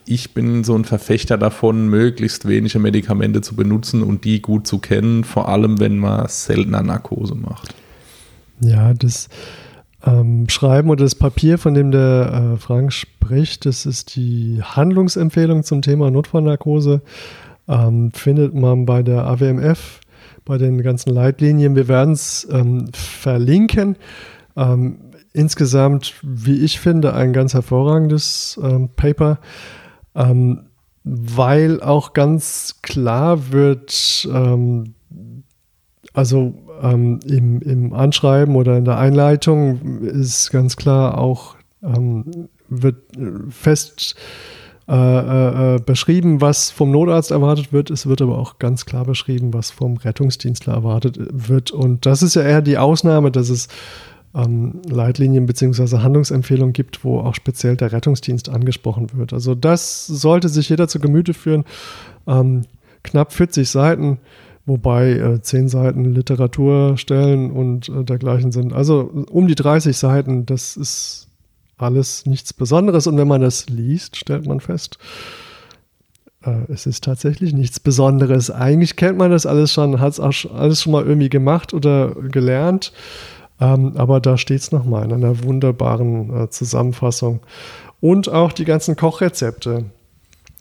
ich 0.06 0.32
bin 0.32 0.62
so 0.62 0.76
ein 0.76 0.84
Verfechter 0.84 1.38
davon, 1.38 1.88
möglichst 1.88 2.46
wenige 2.46 2.78
Medikamente 2.78 3.40
zu 3.40 3.56
benutzen 3.56 4.04
und 4.04 4.24
die 4.24 4.40
gut 4.40 4.68
zu 4.68 4.78
kennen, 4.78 5.24
vor 5.24 5.48
allem 5.48 5.80
wenn 5.80 5.98
man 5.98 6.28
seltener 6.28 6.84
Narkose 6.84 7.34
macht. 7.34 7.74
Ja, 8.60 8.94
das 8.94 9.28
ähm, 10.06 10.48
Schreiben 10.48 10.88
oder 10.90 11.02
das 11.02 11.16
Papier, 11.16 11.58
von 11.58 11.74
dem 11.74 11.90
der 11.90 12.52
äh, 12.54 12.56
Frank 12.58 12.92
spricht, 12.92 13.66
das 13.66 13.86
ist 13.86 14.14
die 14.14 14.60
Handlungsempfehlung 14.62 15.64
zum 15.64 15.82
Thema 15.82 16.12
Notfallnarkose. 16.12 17.02
Ähm, 17.70 18.10
findet 18.12 18.52
man 18.52 18.84
bei 18.84 19.04
der 19.04 19.24
AWMF, 19.26 20.00
bei 20.44 20.58
den 20.58 20.82
ganzen 20.82 21.10
Leitlinien. 21.10 21.76
Wir 21.76 21.86
werden 21.86 22.14
es 22.14 22.46
ähm, 22.50 22.88
verlinken. 22.92 23.96
Ähm, 24.56 24.98
insgesamt, 25.32 26.14
wie 26.22 26.64
ich 26.64 26.80
finde, 26.80 27.14
ein 27.14 27.32
ganz 27.32 27.54
hervorragendes 27.54 28.58
ähm, 28.60 28.88
Paper, 28.96 29.38
ähm, 30.16 30.66
weil 31.04 31.80
auch 31.80 32.12
ganz 32.12 32.80
klar 32.82 33.52
wird, 33.52 34.28
ähm, 34.32 34.94
also 36.12 36.54
im, 36.82 37.20
im 37.60 37.92
Anschreiben 37.92 38.56
oder 38.56 38.78
in 38.78 38.86
der 38.86 38.96
Einleitung 38.96 40.00
ist 40.00 40.50
ganz 40.50 40.76
klar 40.76 41.18
auch, 41.18 41.56
wird 41.82 42.96
fest 43.50 44.16
äh, 44.90 44.94
äh, 44.94 45.76
äh, 45.76 45.78
beschrieben, 45.78 46.40
was 46.40 46.72
vom 46.72 46.90
Notarzt 46.90 47.30
erwartet 47.30 47.72
wird. 47.72 47.90
Es 47.90 48.08
wird 48.08 48.20
aber 48.22 48.36
auch 48.36 48.58
ganz 48.58 48.86
klar 48.86 49.04
beschrieben, 49.04 49.54
was 49.54 49.70
vom 49.70 49.96
Rettungsdienstler 49.98 50.74
erwartet 50.74 51.16
wird. 51.30 51.70
Und 51.70 52.06
das 52.06 52.24
ist 52.24 52.34
ja 52.34 52.42
eher 52.42 52.60
die 52.60 52.76
Ausnahme, 52.76 53.30
dass 53.30 53.50
es 53.50 53.68
ähm, 54.34 54.82
Leitlinien 54.88 55.46
bzw. 55.46 55.98
Handlungsempfehlungen 55.98 56.72
gibt, 56.72 57.04
wo 57.04 57.20
auch 57.20 57.36
speziell 57.36 57.76
der 57.76 57.92
Rettungsdienst 57.92 58.48
angesprochen 58.48 59.12
wird. 59.14 59.32
Also 59.32 59.54
das 59.54 60.08
sollte 60.08 60.48
sich 60.48 60.68
jeder 60.68 60.88
zu 60.88 60.98
Gemüte 60.98 61.34
führen. 61.34 61.64
Ähm, 62.26 62.62
knapp 63.04 63.32
40 63.32 63.70
Seiten, 63.70 64.18
wobei 64.66 65.12
äh, 65.12 65.40
10 65.40 65.68
Seiten 65.68 66.04
Literaturstellen 66.04 67.52
und 67.52 67.88
äh, 67.88 68.02
dergleichen 68.02 68.50
sind. 68.50 68.72
Also 68.72 69.08
um 69.30 69.46
die 69.46 69.54
30 69.54 69.96
Seiten, 69.96 70.46
das 70.46 70.76
ist 70.76 71.29
alles 71.82 72.26
nichts 72.26 72.52
Besonderes. 72.52 73.06
Und 73.06 73.16
wenn 73.16 73.28
man 73.28 73.40
das 73.40 73.68
liest, 73.68 74.16
stellt 74.16 74.46
man 74.46 74.60
fest, 74.60 74.98
äh, 76.44 76.72
es 76.72 76.86
ist 76.86 77.04
tatsächlich 77.04 77.52
nichts 77.52 77.80
Besonderes. 77.80 78.50
Eigentlich 78.50 78.96
kennt 78.96 79.18
man 79.18 79.30
das 79.30 79.46
alles 79.46 79.72
schon, 79.72 80.00
hat 80.00 80.12
es 80.12 80.20
alles 80.20 80.82
schon 80.82 80.92
mal 80.92 81.06
irgendwie 81.06 81.28
gemacht 81.28 81.74
oder 81.74 82.14
gelernt. 82.14 82.92
Ähm, 83.60 83.92
aber 83.96 84.20
da 84.20 84.38
steht 84.38 84.60
es 84.60 84.72
nochmal 84.72 85.04
in 85.04 85.12
einer 85.12 85.42
wunderbaren 85.42 86.44
äh, 86.44 86.50
Zusammenfassung. 86.50 87.40
Und 88.00 88.30
auch 88.30 88.52
die 88.52 88.64
ganzen 88.64 88.96
Kochrezepte. 88.96 89.84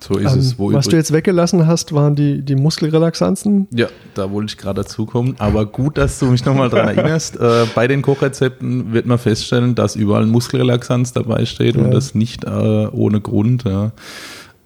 So 0.02 0.18
ist 0.18 0.34
ähm, 0.34 0.40
es. 0.40 0.58
Wo 0.58 0.72
was 0.72 0.88
du 0.88 0.96
jetzt 0.96 1.12
weggelassen 1.12 1.68
hast, 1.68 1.94
waren 1.94 2.16
die, 2.16 2.42
die 2.42 2.56
Muskelrelaxanzen. 2.56 3.68
Ja, 3.72 3.88
da 4.14 4.32
wollte 4.32 4.54
ich 4.54 4.58
gerade 4.58 4.82
dazukommen. 4.82 5.36
Aber 5.40 5.66
gut, 5.66 5.98
dass 5.98 6.20
du 6.20 6.28
mich 6.28 6.46
nochmal 6.46 6.70
daran 6.70 6.98
erinnerst. 6.98 7.38
Äh, 7.50 7.66
bei 7.74 7.88
den 7.88 8.02
Kochrezepten 8.02 8.92
wird 8.92 9.06
man 9.06 9.18
feststellen, 9.18 9.74
dass 9.74 9.96
überall 9.96 10.26
Muskelrelaxanz 10.26 11.14
dabei 11.14 11.46
steht 11.46 11.76
ja. 11.76 11.84
und 11.84 11.92
das 11.92 12.14
nicht 12.14 12.44
äh, 12.44 12.48
ohne 12.48 13.22
Grund. 13.22 13.64
Ja. 13.64 13.92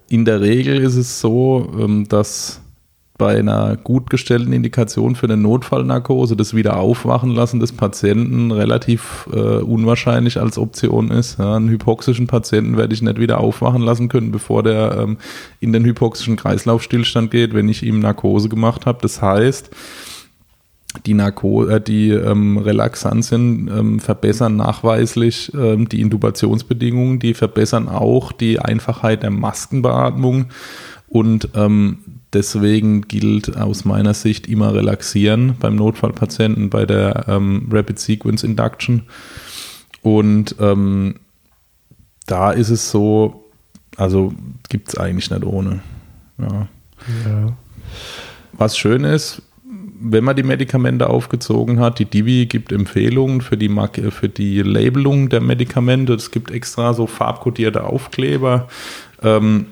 In 0.08 0.24
der 0.24 0.40
Regel 0.40 0.80
ist 0.80 0.96
es 0.96 1.20
so, 1.20 1.72
ähm, 1.78 2.08
dass 2.08 2.60
bei 3.16 3.38
einer 3.38 3.76
gut 3.76 4.10
gestellten 4.10 4.52
Indikation 4.52 5.14
für 5.14 5.26
eine 5.26 5.36
Notfallnarkose 5.36 6.34
das 6.34 6.52
Wiederaufwachen 6.54 7.30
lassen 7.30 7.60
des 7.60 7.70
Patienten 7.72 8.50
relativ 8.50 9.28
äh, 9.32 9.58
unwahrscheinlich 9.58 10.40
als 10.40 10.58
Option 10.58 11.12
ist. 11.12 11.38
Ja, 11.38 11.54
einen 11.54 11.68
hypoxischen 11.68 12.26
Patienten 12.26 12.76
werde 12.76 12.92
ich 12.92 13.02
nicht 13.02 13.20
wieder 13.20 13.38
aufwachen 13.38 13.82
lassen 13.82 14.08
können, 14.08 14.32
bevor 14.32 14.64
der 14.64 14.98
ähm, 14.98 15.18
in 15.60 15.72
den 15.72 15.84
hypoxischen 15.84 16.34
Kreislaufstillstand 16.34 17.30
geht, 17.30 17.54
wenn 17.54 17.68
ich 17.68 17.84
ihm 17.84 18.00
Narkose 18.00 18.48
gemacht 18.48 18.84
habe. 18.84 18.98
Das 19.00 19.22
heißt, 19.22 19.70
die, 21.06 21.14
Narko 21.14 21.66
äh, 21.66 21.80
die 21.80 22.10
ähm, 22.10 22.58
Relaxantien 22.58 23.68
ähm, 23.68 24.00
verbessern 24.00 24.56
nachweislich 24.56 25.52
ähm, 25.54 25.88
die 25.88 26.00
Intubationsbedingungen, 26.00 27.18
die 27.18 27.34
verbessern 27.34 27.88
auch 27.88 28.32
die 28.32 28.58
Einfachheit 28.58 29.22
der 29.22 29.30
Maskenbeatmung 29.30 30.46
und 31.08 31.50
ähm, 31.54 31.98
Deswegen 32.34 33.02
gilt 33.02 33.56
aus 33.56 33.84
meiner 33.84 34.12
Sicht 34.12 34.48
immer 34.48 34.74
relaxieren 34.74 35.54
beim 35.60 35.76
Notfallpatienten 35.76 36.68
bei 36.68 36.84
der 36.84 37.26
ähm, 37.28 37.68
Rapid 37.70 37.98
Sequence 37.98 38.42
Induction. 38.42 39.04
Und 40.02 40.56
ähm, 40.58 41.14
da 42.26 42.50
ist 42.50 42.70
es 42.70 42.90
so, 42.90 43.44
also 43.96 44.34
gibt 44.68 44.88
es 44.88 44.98
eigentlich 44.98 45.30
nicht 45.30 45.44
ohne. 45.44 45.80
Ja. 46.38 46.68
ja. 47.24 47.56
Was 48.52 48.76
schön 48.76 49.04
ist, 49.04 49.40
wenn 50.00 50.24
man 50.24 50.34
die 50.34 50.42
Medikamente 50.42 51.08
aufgezogen 51.08 51.78
hat, 51.78 52.00
die 52.00 52.04
Divi 52.04 52.46
gibt 52.46 52.72
Empfehlungen 52.72 53.42
für 53.42 53.56
die, 53.56 53.70
für 54.10 54.28
die 54.28 54.60
Labelung 54.60 55.28
der 55.28 55.40
Medikamente. 55.40 56.14
Es 56.14 56.32
gibt 56.32 56.50
extra 56.50 56.94
so 56.94 57.06
farbkodierte 57.06 57.84
Aufkleber. 57.84 58.66
Ähm, 59.22 59.66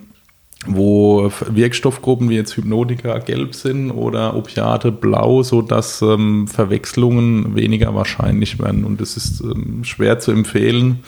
wo 0.66 1.30
Wirkstoffgruppen 1.48 2.28
wie 2.28 2.36
jetzt 2.36 2.56
Hypnotika 2.56 3.18
gelb 3.18 3.54
sind 3.54 3.90
oder 3.90 4.36
Opiate 4.36 4.92
blau, 4.92 5.42
sodass 5.42 6.02
ähm, 6.02 6.46
Verwechslungen 6.46 7.56
weniger 7.56 7.94
wahrscheinlich 7.94 8.58
werden. 8.60 8.84
Und 8.84 9.00
es 9.00 9.16
ist 9.16 9.40
ähm, 9.40 9.82
schwer 9.82 10.20
zu 10.20 10.30
empfehlen, 10.30 11.00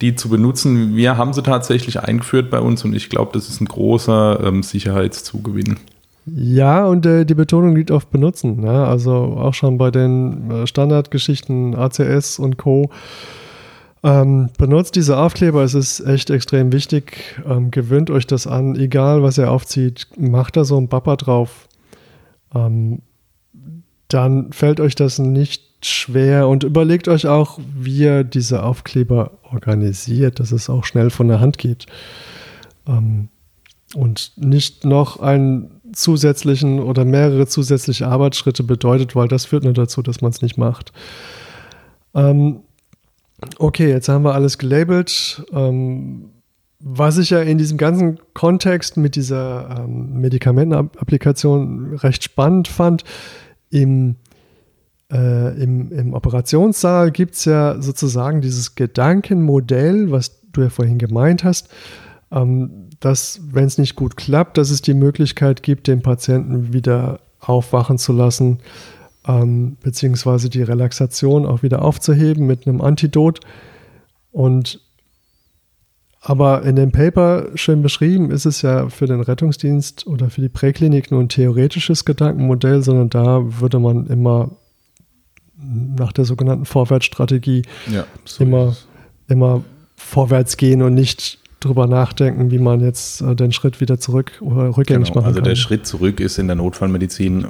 die 0.00 0.16
zu 0.16 0.28
benutzen. 0.28 0.96
Wir 0.96 1.16
haben 1.16 1.32
sie 1.32 1.42
tatsächlich 1.42 2.00
eingeführt 2.00 2.50
bei 2.50 2.60
uns 2.60 2.84
und 2.84 2.94
ich 2.94 3.08
glaube, 3.08 3.30
das 3.34 3.48
ist 3.48 3.60
ein 3.60 3.66
großer 3.66 4.40
ähm, 4.44 4.62
Sicherheitszugewinn. 4.62 5.76
Ja, 6.26 6.84
und 6.86 7.06
äh, 7.06 7.24
die 7.24 7.34
Betonung 7.34 7.74
liegt 7.76 7.90
auf 7.90 8.06
Benutzen. 8.08 8.60
Ne? 8.60 8.86
Also 8.86 9.12
auch 9.12 9.54
schon 9.54 9.78
bei 9.78 9.90
den 9.90 10.50
äh, 10.50 10.66
Standardgeschichten 10.66 11.74
ACS 11.74 12.38
und 12.38 12.58
Co 12.58 12.90
ähm, 14.02 14.50
benutzt 14.58 14.96
diese 14.96 15.18
Aufkleber, 15.18 15.62
es 15.62 15.74
ist 15.74 16.00
echt 16.00 16.30
extrem 16.30 16.72
wichtig. 16.72 17.40
Ähm, 17.46 17.70
gewöhnt 17.70 18.10
euch 18.10 18.26
das 18.26 18.46
an, 18.46 18.76
egal 18.76 19.22
was 19.22 19.38
ihr 19.38 19.50
aufzieht, 19.50 20.06
macht 20.16 20.56
da 20.56 20.64
so 20.64 20.78
ein 20.78 20.88
Bapper 20.88 21.16
drauf. 21.16 21.68
Ähm, 22.54 23.02
dann 24.08 24.52
fällt 24.52 24.80
euch 24.80 24.94
das 24.94 25.18
nicht 25.18 25.64
schwer 25.84 26.48
und 26.48 26.64
überlegt 26.64 27.08
euch 27.08 27.26
auch, 27.26 27.58
wie 27.76 27.98
ihr 27.98 28.24
diese 28.24 28.62
Aufkleber 28.62 29.32
organisiert, 29.50 30.40
dass 30.40 30.52
es 30.52 30.70
auch 30.70 30.84
schnell 30.84 31.10
von 31.10 31.28
der 31.28 31.40
Hand 31.40 31.58
geht. 31.58 31.86
Ähm, 32.86 33.28
und 33.94 34.32
nicht 34.36 34.84
noch 34.84 35.20
einen 35.20 35.80
zusätzlichen 35.92 36.80
oder 36.80 37.04
mehrere 37.04 37.46
zusätzliche 37.46 38.06
Arbeitsschritte 38.06 38.62
bedeutet, 38.62 39.16
weil 39.16 39.28
das 39.28 39.46
führt 39.46 39.64
nur 39.64 39.72
dazu, 39.72 40.02
dass 40.02 40.20
man 40.20 40.30
es 40.30 40.42
nicht 40.42 40.58
macht. 40.58 40.92
Ähm, 42.14 42.60
Okay, 43.58 43.88
jetzt 43.88 44.08
haben 44.08 44.24
wir 44.24 44.34
alles 44.34 44.58
gelabelt. 44.58 45.44
Ähm, 45.52 46.30
was 46.80 47.18
ich 47.18 47.30
ja 47.30 47.40
in 47.40 47.58
diesem 47.58 47.76
ganzen 47.76 48.18
Kontext 48.34 48.96
mit 48.96 49.16
dieser 49.16 49.84
ähm, 49.84 50.20
Medikamentenapplikation 50.20 51.96
recht 51.96 52.22
spannend 52.24 52.68
fand, 52.68 53.04
im, 53.70 54.16
äh, 55.12 55.62
im, 55.62 55.92
im 55.92 56.14
Operationssaal 56.14 57.10
gibt 57.10 57.34
es 57.34 57.44
ja 57.44 57.80
sozusagen 57.80 58.40
dieses 58.40 58.74
Gedankenmodell, 58.74 60.10
was 60.10 60.40
du 60.52 60.62
ja 60.62 60.70
vorhin 60.70 60.98
gemeint 60.98 61.44
hast, 61.44 61.68
ähm, 62.30 62.88
dass, 63.00 63.40
wenn 63.52 63.64
es 63.64 63.78
nicht 63.78 63.96
gut 63.96 64.16
klappt, 64.16 64.56
dass 64.56 64.70
es 64.70 64.82
die 64.82 64.94
Möglichkeit 64.94 65.62
gibt, 65.62 65.86
den 65.86 66.02
Patienten 66.02 66.72
wieder 66.72 67.20
aufwachen 67.40 67.98
zu 67.98 68.12
lassen, 68.12 68.58
ähm, 69.28 69.76
beziehungsweise 69.82 70.48
die 70.48 70.62
Relaxation 70.62 71.46
auch 71.46 71.62
wieder 71.62 71.82
aufzuheben 71.82 72.46
mit 72.46 72.66
einem 72.66 72.80
Antidot. 72.80 73.40
Und 74.32 74.80
aber 76.20 76.64
in 76.64 76.74
dem 76.74 76.90
Paper 76.90 77.46
schön 77.54 77.80
beschrieben 77.80 78.30
ist 78.32 78.44
es 78.44 78.62
ja 78.62 78.88
für 78.88 79.06
den 79.06 79.20
Rettungsdienst 79.20 80.06
oder 80.06 80.30
für 80.30 80.40
die 80.40 80.48
Präklinik 80.48 81.10
nur 81.10 81.20
ein 81.20 81.28
theoretisches 81.28 82.04
Gedankenmodell, 82.04 82.82
sondern 82.82 83.08
da 83.10 83.60
würde 83.60 83.78
man 83.78 84.06
immer 84.08 84.50
nach 85.56 86.12
der 86.12 86.24
sogenannten 86.24 86.64
Vorwärtsstrategie 86.64 87.62
ja, 87.92 88.04
so 88.24 88.44
immer, 88.44 88.76
immer 89.28 89.62
vorwärts 89.96 90.56
gehen 90.56 90.82
und 90.82 90.94
nicht 90.94 91.38
drüber 91.60 91.86
nachdenken, 91.86 92.50
wie 92.50 92.58
man 92.58 92.80
jetzt 92.80 93.20
äh, 93.20 93.34
den 93.34 93.52
Schritt 93.52 93.80
wieder 93.80 93.98
zurück 93.98 94.32
oder 94.40 94.76
rückgängig 94.76 95.08
genau, 95.08 95.20
machen 95.20 95.26
also 95.26 95.40
kann. 95.40 95.48
Also 95.48 95.50
der 95.50 95.56
Schritt 95.56 95.86
zurück 95.86 96.20
ist 96.20 96.38
in 96.38 96.46
der 96.46 96.56
Notfallmedizin 96.56 97.46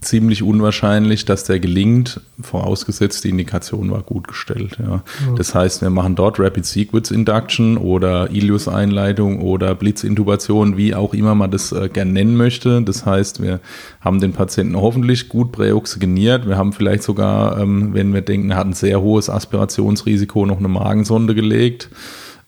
ziemlich 0.00 0.42
unwahrscheinlich, 0.42 1.24
dass 1.24 1.44
der 1.44 1.60
gelingt, 1.60 2.20
vorausgesetzt 2.40 3.24
die 3.24 3.30
Indikation 3.30 3.90
war 3.90 4.02
gut 4.02 4.28
gestellt. 4.28 4.78
Ja. 4.78 4.86
ja. 4.86 5.02
Das 5.36 5.54
heißt, 5.54 5.82
wir 5.82 5.90
machen 5.90 6.14
dort 6.14 6.38
Rapid 6.38 6.64
Sequence 6.64 7.10
Induction 7.10 7.76
oder 7.76 8.30
Ilius-Einleitung 8.30 9.40
oder 9.40 9.74
Blitzintubation, 9.74 10.76
wie 10.76 10.94
auch 10.94 11.14
immer 11.14 11.34
man 11.34 11.50
das 11.50 11.72
äh, 11.72 11.88
gern 11.92 12.12
nennen 12.12 12.36
möchte. 12.36 12.82
Das 12.82 13.06
heißt, 13.06 13.42
wir 13.42 13.60
haben 14.00 14.20
den 14.20 14.32
Patienten 14.32 14.76
hoffentlich 14.76 15.28
gut 15.28 15.52
präoxygeniert. 15.52 16.46
Wir 16.46 16.56
haben 16.56 16.72
vielleicht 16.72 17.02
sogar, 17.02 17.58
ähm, 17.58 17.94
wenn 17.94 18.12
wir 18.12 18.22
denken, 18.22 18.50
er 18.50 18.58
hat 18.58 18.66
ein 18.66 18.72
sehr 18.72 19.00
hohes 19.00 19.30
Aspirationsrisiko, 19.30 20.46
noch 20.46 20.58
eine 20.58 20.68
Magensonde 20.68 21.34
gelegt 21.34 21.88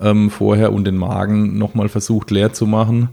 ähm, 0.00 0.31
vorher 0.31 0.73
und 0.73 0.85
den 0.85 0.97
Magen 0.97 1.59
nochmal 1.59 1.88
versucht 1.88 2.31
leer 2.31 2.52
zu 2.52 2.66
machen. 2.66 3.11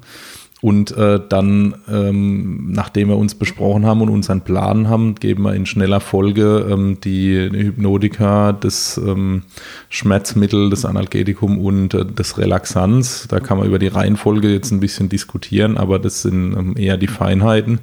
Und 0.64 0.96
äh, 0.96 1.20
dann, 1.28 1.76
ähm, 1.92 2.72
nachdem 2.72 3.10
wir 3.10 3.18
uns 3.18 3.36
besprochen 3.36 3.86
haben 3.86 4.00
und 4.00 4.08
unseren 4.08 4.40
Plan 4.40 4.88
haben, 4.88 5.16
geben 5.16 5.44
wir 5.44 5.54
in 5.56 5.66
schneller 5.66 6.00
Folge 6.00 6.66
ähm, 6.72 7.00
die 7.04 7.50
Hypnotika, 7.52 8.54
das 8.54 8.98
ähm, 8.98 9.42
Schmerzmittel, 9.90 10.70
das 10.70 10.86
Analgetikum 10.86 11.58
und 11.58 11.94
äh, 11.94 12.06
das 12.06 12.38
Relaxanz. 12.38 13.28
Da 13.28 13.42
kann 13.42 13.58
man 13.58 13.68
über 13.68 13.78
die 13.78 13.90
Reihenfolge 13.90 14.54
jetzt 14.54 14.72
ein 14.72 14.80
bisschen 14.80 15.10
diskutieren, 15.10 15.78
aber 15.78 16.00
das 16.00 16.22
sind 16.22 16.56
ähm, 16.58 16.76
eher 16.78 16.96
die 16.96 17.08
Feinheiten. 17.08 17.80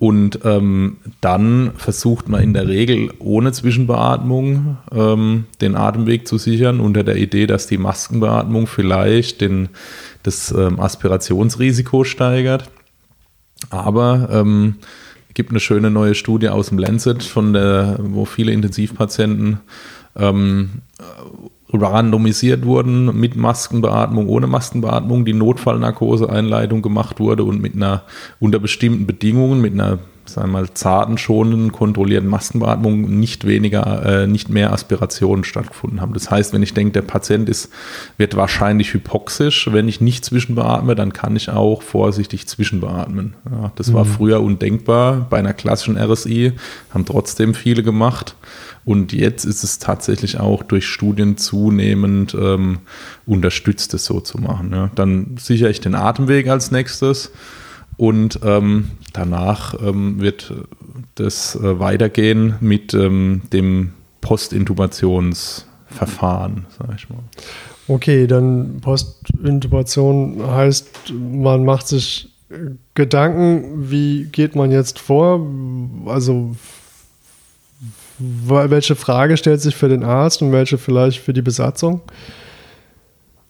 Und 0.00 0.40
ähm, 0.44 0.98
dann 1.20 1.72
versucht 1.76 2.28
man 2.28 2.42
in 2.42 2.52
der 2.52 2.68
Regel 2.68 3.10
ohne 3.18 3.50
Zwischenbeatmung 3.50 4.76
ähm, 4.92 5.46
den 5.60 5.74
Atemweg 5.74 6.28
zu 6.28 6.38
sichern, 6.38 6.78
unter 6.78 7.02
der 7.02 7.16
Idee, 7.16 7.48
dass 7.48 7.66
die 7.66 7.78
Maskenbeatmung 7.78 8.68
vielleicht 8.68 9.40
den, 9.40 9.68
das 10.22 10.50
ähm, 10.50 10.80
Aspirationsrisiko 10.80 12.04
steigert. 12.04 12.70
Aber 13.70 14.28
ähm, 14.30 14.76
gibt 15.38 15.50
eine 15.50 15.60
schöne 15.60 15.88
neue 15.88 16.16
Studie 16.16 16.48
aus 16.48 16.70
dem 16.70 16.78
Lancet, 16.78 17.22
von 17.22 17.52
der, 17.52 17.96
wo 18.00 18.24
viele 18.24 18.50
Intensivpatienten 18.50 19.60
ähm, 20.16 20.82
randomisiert 21.72 22.64
wurden 22.64 23.18
mit 23.20 23.36
Maskenbeatmung, 23.36 24.28
ohne 24.28 24.48
Maskenbeatmung, 24.48 25.24
die 25.24 25.34
Notfallnarkoseeinleitung 25.34 26.82
gemacht 26.82 27.20
wurde 27.20 27.44
und 27.44 27.60
mit 27.60 27.76
einer 27.76 28.02
unter 28.40 28.58
bestimmten 28.58 29.06
Bedingungen, 29.06 29.60
mit 29.60 29.74
einer 29.74 30.00
sagen 30.28 30.48
wir 30.48 30.60
mal, 30.60 30.74
zarten, 30.74 31.18
schonenden, 31.18 31.72
kontrollierten 31.72 32.28
Maskenbeatmung 32.28 33.18
nicht 33.18 33.46
weniger, 33.46 34.04
äh, 34.04 34.26
nicht 34.26 34.48
mehr 34.48 34.72
Aspirationen 34.72 35.44
stattgefunden 35.44 36.00
haben. 36.00 36.14
Das 36.14 36.30
heißt, 36.30 36.52
wenn 36.52 36.62
ich 36.62 36.74
denke, 36.74 36.92
der 36.92 37.02
Patient 37.02 37.48
ist, 37.48 37.70
wird 38.16 38.36
wahrscheinlich 38.36 38.94
hypoxisch, 38.94 39.68
wenn 39.72 39.88
ich 39.88 40.00
nicht 40.00 40.24
zwischenbeatme, 40.24 40.94
dann 40.94 41.12
kann 41.12 41.36
ich 41.36 41.50
auch 41.50 41.82
vorsichtig 41.82 42.46
zwischenbeatmen. 42.46 43.34
Ja, 43.50 43.72
das 43.76 43.88
mhm. 43.88 43.94
war 43.94 44.04
früher 44.04 44.40
undenkbar. 44.40 45.26
Bei 45.30 45.38
einer 45.38 45.54
klassischen 45.54 45.98
RSI 45.98 46.52
haben 46.90 47.04
trotzdem 47.04 47.54
viele 47.54 47.82
gemacht. 47.82 48.36
Und 48.84 49.12
jetzt 49.12 49.44
ist 49.44 49.64
es 49.64 49.78
tatsächlich 49.78 50.40
auch 50.40 50.62
durch 50.62 50.86
Studien 50.86 51.36
zunehmend 51.36 52.34
ähm, 52.34 52.78
unterstützt, 53.26 53.92
es 53.92 54.06
so 54.06 54.20
zu 54.20 54.38
machen. 54.38 54.70
Ja. 54.72 54.90
Dann 54.94 55.36
sichere 55.38 55.68
ich 55.68 55.82
den 55.82 55.94
Atemweg 55.94 56.48
als 56.48 56.70
nächstes 56.70 57.30
und 57.98 58.40
ähm, 58.42 58.92
danach 59.12 59.74
ähm, 59.82 60.20
wird 60.20 60.54
das 61.16 61.54
äh, 61.56 61.78
weitergehen 61.78 62.54
mit 62.60 62.94
ähm, 62.94 63.42
dem 63.52 63.92
Postintubationsverfahren, 64.22 66.66
sage 66.78 66.94
ich 66.96 67.10
mal. 67.10 67.18
Okay, 67.88 68.26
dann 68.26 68.80
Postintubation 68.80 70.42
heißt, 70.46 71.12
man 71.12 71.64
macht 71.64 71.88
sich 71.88 72.30
Gedanken, 72.94 73.90
wie 73.90 74.24
geht 74.24 74.56
man 74.56 74.70
jetzt 74.70 74.98
vor? 74.98 75.46
Also 76.06 76.56
welche 78.18 78.96
Frage 78.96 79.36
stellt 79.36 79.60
sich 79.60 79.76
für 79.76 79.88
den 79.88 80.02
Arzt 80.02 80.40
und 80.40 80.52
welche 80.52 80.78
vielleicht 80.78 81.20
für 81.20 81.32
die 81.32 81.42
Besatzung? 81.42 82.00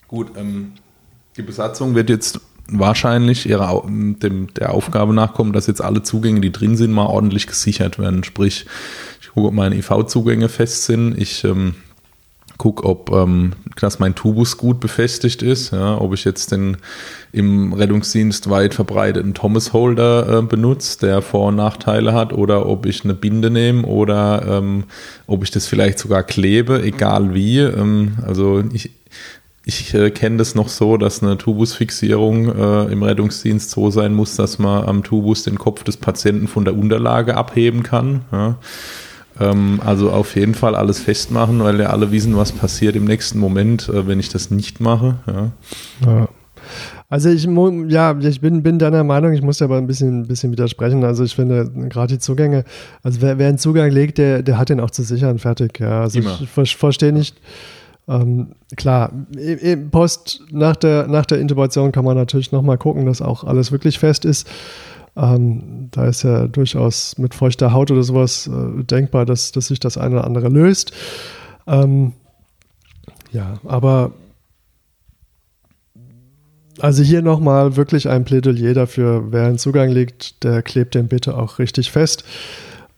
Gut, 0.09 0.33
ähm, 0.37 0.73
die 1.37 1.43
Besatzung 1.43 1.95
wird 1.95 2.11
jetzt 2.11 2.41
wahrscheinlich 2.69 3.49
ihrer, 3.49 3.83
dem, 3.87 4.53
der 4.55 4.73
Aufgabe 4.73 5.15
nachkommen, 5.15 5.53
dass 5.53 5.67
jetzt 5.67 5.83
alle 5.83 6.03
Zugänge, 6.03 6.41
die 6.41 6.53
drin 6.53 6.77
sind, 6.77 6.93
mal 6.93 7.07
ordentlich 7.07 7.47
gesichert 7.47 7.99
werden. 7.99 8.25
Sprich, 8.25 8.67
ich 9.21 9.29
gucke, 9.29 9.49
ob 9.49 9.55
meine 9.55 9.77
IV-Zugänge 9.77 10.49
fest 10.49 10.85
sind. 10.85 11.19
Ich 11.19 11.45
ähm, 11.45 11.75
gucke, 12.59 12.85
ob 12.85 13.11
ähm, 13.11 13.53
dass 13.81 14.01
mein 14.01 14.15
Tubus 14.15 14.57
gut 14.57 14.81
befestigt 14.81 15.43
ist, 15.43 15.73
ja, 15.73 15.99
ob 15.99 16.13
ich 16.13 16.25
jetzt 16.25 16.51
den 16.51 16.77
im 17.33 17.73
Rettungsdienst 17.73 18.51
weit 18.51 18.75
verbreiteten 18.75 19.33
Thomas 19.33 19.73
Holder 19.73 20.39
äh, 20.39 20.43
benutze, 20.43 20.99
der 20.99 21.23
Vor- 21.23 21.49
und 21.49 21.57
Nachteile 21.57 22.13
hat, 22.13 22.33
oder 22.33 22.67
ob 22.67 22.85
ich 22.85 23.05
eine 23.05 23.15
Binde 23.15 23.51
nehme 23.51 23.87
oder 23.87 24.59
ähm, 24.59 24.85
ob 25.27 25.45
ich 25.45 25.51
das 25.51 25.67
vielleicht 25.67 25.99
sogar 25.99 26.25
klebe, 26.25 26.83
egal 26.83 27.33
wie. 27.33 27.61
Ähm, 27.61 28.19
also 28.27 28.65
ich 28.73 28.91
ich 29.69 29.93
äh, 29.93 30.11
kenne 30.11 30.39
das 30.39 30.55
noch 30.55 30.71
so, 30.71 30.97
dass 30.97 31.23
eine 31.23 31.37
Tubusfixierung 31.37 32.49
äh, 32.49 32.85
im 32.91 33.03
Rettungsdienst 33.03 33.71
so 33.71 33.91
sein 33.91 34.15
muss, 34.15 34.35
dass 34.35 34.59
man 34.59 34.87
am 34.87 35.03
Tubus 35.03 35.43
den 35.43 35.59
Kopf 35.59 35.85
des 35.85 35.99
Patienten 35.99 36.49
von 36.49 36.65
der 36.65 36.75
Unterlage 36.75 37.37
abheben 37.37 37.83
kann. 37.83 38.23
Ja. 38.33 38.57
Ähm, 39.39 39.79
also 39.85 40.11
auf 40.11 40.37
jeden 40.37 40.55
Fall 40.55 40.75
alles 40.75 41.01
festmachen, 41.01 41.63
weil 41.63 41.79
ja 41.81 41.91
alle 41.91 42.11
wissen, 42.11 42.35
was 42.35 42.51
passiert 42.51 42.97
im 42.97 43.05
nächsten 43.05 43.39
Moment, 43.39 43.91
äh, 43.91 44.07
wenn 44.07 44.19
ich 44.19 44.31
das 44.31 44.51
nicht 44.51 44.81
mache. 44.81 45.17
Ja. 45.27 45.53
ja. 46.07 46.29
Also 47.11 47.29
ich 47.29 47.47
ja, 47.89 48.19
ich 48.19 48.41
bin, 48.41 48.63
bin 48.63 48.79
deiner 48.79 49.05
Meinung, 49.05 49.35
ich 49.35 49.43
muss 49.43 49.61
aber 49.61 49.77
ein 49.77 49.87
bisschen, 49.87 50.23
ein 50.23 50.29
bisschen 50.29 50.51
widersprechen. 50.51 51.05
Also 51.05 51.25
ich 51.25 51.35
finde 51.35 51.71
gerade 51.91 52.15
die 52.15 52.19
Zugänge, 52.19 52.65
also 53.03 53.21
wer, 53.21 53.37
wer 53.37 53.49
einen 53.49 53.59
Zugang 53.59 53.91
legt, 53.91 54.17
der, 54.17 54.43
der 54.43 54.57
hat 54.57 54.71
den 54.71 54.81
auch 54.81 54.91
zu 54.91 55.03
sichern, 55.03 55.39
fertig. 55.39 55.79
Ja. 55.79 56.01
Also 56.01 56.21
Immer. 56.21 56.39
ich, 56.41 56.57
ich 56.57 56.77
verstehe 56.77 57.13
nicht, 57.13 57.37
ähm, 58.09 58.55
klar, 58.77 59.13
Post 59.91 60.43
nach 60.51 60.77
der, 60.77 61.07
nach 61.09 61.27
der 61.27 61.39
Intubation 61.39 61.93
kann 61.93 62.05
man 62.05 62.17
natürlich 62.17 62.53
nochmal 62.53 62.79
gucken, 62.79 63.07
dass 63.07 63.21
auch 63.21 63.45
alles 63.45 63.71
wirklich 63.71 63.99
fest 63.99 64.25
ist. 64.25 64.49
Ähm, 65.15 65.89
da 65.91 66.07
ist 66.07 66.23
ja 66.23 66.47
durchaus 66.47 67.19
mit 67.19 67.35
feuchter 67.35 67.73
Haut 67.73 67.91
oder 67.91 68.03
sowas 68.03 68.47
äh, 68.47 68.85
denkbar, 68.85 69.27
dass, 69.27 69.53
dass 69.53 69.67
sich 69.67 69.81
das 69.81 69.99
eine 69.99 70.17
oder 70.17 70.25
andere 70.25 70.49
löst. 70.49 70.93
Ähm, 71.67 72.13
ja, 73.33 73.59
aber 73.67 74.13
also 76.81 77.03
hier 77.03 77.23
nochmal 77.23 77.77
wirklich 77.77 78.09
ein 78.09 78.25
Plädoyer 78.25 78.73
dafür, 78.73 79.33
wer 79.33 79.47
einen 79.47 79.59
Zugang 79.59 79.91
legt, 79.91 80.45
der 80.45 80.63
klebt 80.63 80.95
den 80.95 81.09
bitte 81.09 81.37
auch 81.37 81.59
richtig 81.59 81.91
fest. 81.91 82.25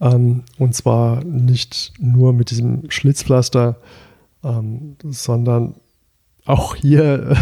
Ähm, 0.00 0.44
und 0.58 0.74
zwar 0.74 1.24
nicht 1.24 1.94
nur 1.98 2.32
mit 2.32 2.50
diesem 2.50 2.90
Schlitzpflaster, 2.90 3.76
ähm, 4.44 4.96
sondern 5.04 5.74
auch 6.46 6.74
hier, 6.74 7.36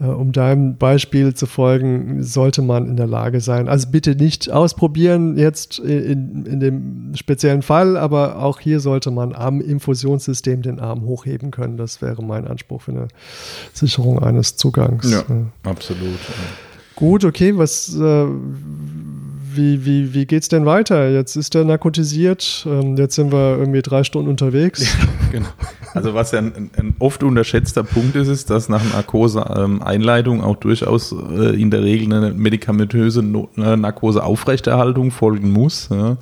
äh, 0.00 0.04
um 0.04 0.32
deinem 0.32 0.76
Beispiel 0.76 1.34
zu 1.34 1.46
folgen, 1.46 2.22
sollte 2.22 2.62
man 2.62 2.88
in 2.88 2.96
der 2.96 3.06
Lage 3.06 3.40
sein. 3.40 3.68
Also 3.68 3.88
bitte 3.90 4.14
nicht 4.14 4.50
ausprobieren 4.50 5.38
jetzt 5.38 5.78
in, 5.78 6.44
in 6.44 6.60
dem 6.60 7.12
speziellen 7.14 7.62
Fall, 7.62 7.96
aber 7.96 8.42
auch 8.42 8.60
hier 8.60 8.80
sollte 8.80 9.10
man 9.10 9.34
am 9.34 9.60
Infusionssystem 9.60 10.62
den 10.62 10.80
Arm 10.80 11.02
hochheben 11.02 11.50
können. 11.50 11.76
Das 11.76 12.02
wäre 12.02 12.22
mein 12.22 12.46
Anspruch 12.46 12.82
für 12.82 12.92
eine 12.92 13.08
Sicherung 13.72 14.18
eines 14.18 14.56
Zugangs. 14.56 15.10
Ja, 15.10 15.24
absolut. 15.62 16.18
Gut, 16.94 17.24
okay, 17.24 17.56
was, 17.56 17.94
äh, 17.96 18.26
wie, 19.56 19.84
wie, 19.84 20.14
wie 20.14 20.26
geht's 20.26 20.48
denn 20.48 20.66
weiter? 20.66 21.08
Jetzt 21.10 21.36
ist 21.36 21.54
er 21.54 21.64
narkotisiert, 21.64 22.66
ähm, 22.66 22.96
jetzt 22.96 23.14
sind 23.14 23.32
wir 23.32 23.58
irgendwie 23.58 23.82
drei 23.82 24.04
Stunden 24.04 24.28
unterwegs. 24.30 24.96
genau. 25.32 25.48
Also 25.94 26.14
was 26.14 26.32
ja 26.32 26.38
ein, 26.38 26.70
ein, 26.76 26.94
oft 26.98 27.22
unterschätzter 27.22 27.84
Punkt 27.84 28.16
ist, 28.16 28.28
ist, 28.28 28.50
dass 28.50 28.68
nach 28.68 28.82
Narkose-Einleitung 28.92 30.38
ähm, 30.38 30.44
auch 30.44 30.56
durchaus 30.56 31.12
äh, 31.12 31.60
in 31.60 31.70
der 31.70 31.82
Regel 31.82 32.12
eine 32.12 32.32
medikamentöse 32.32 33.22
Narkoseaufrechterhaltung 33.22 35.10
folgen 35.10 35.50
muss. 35.50 35.88
Ja. 35.90 36.16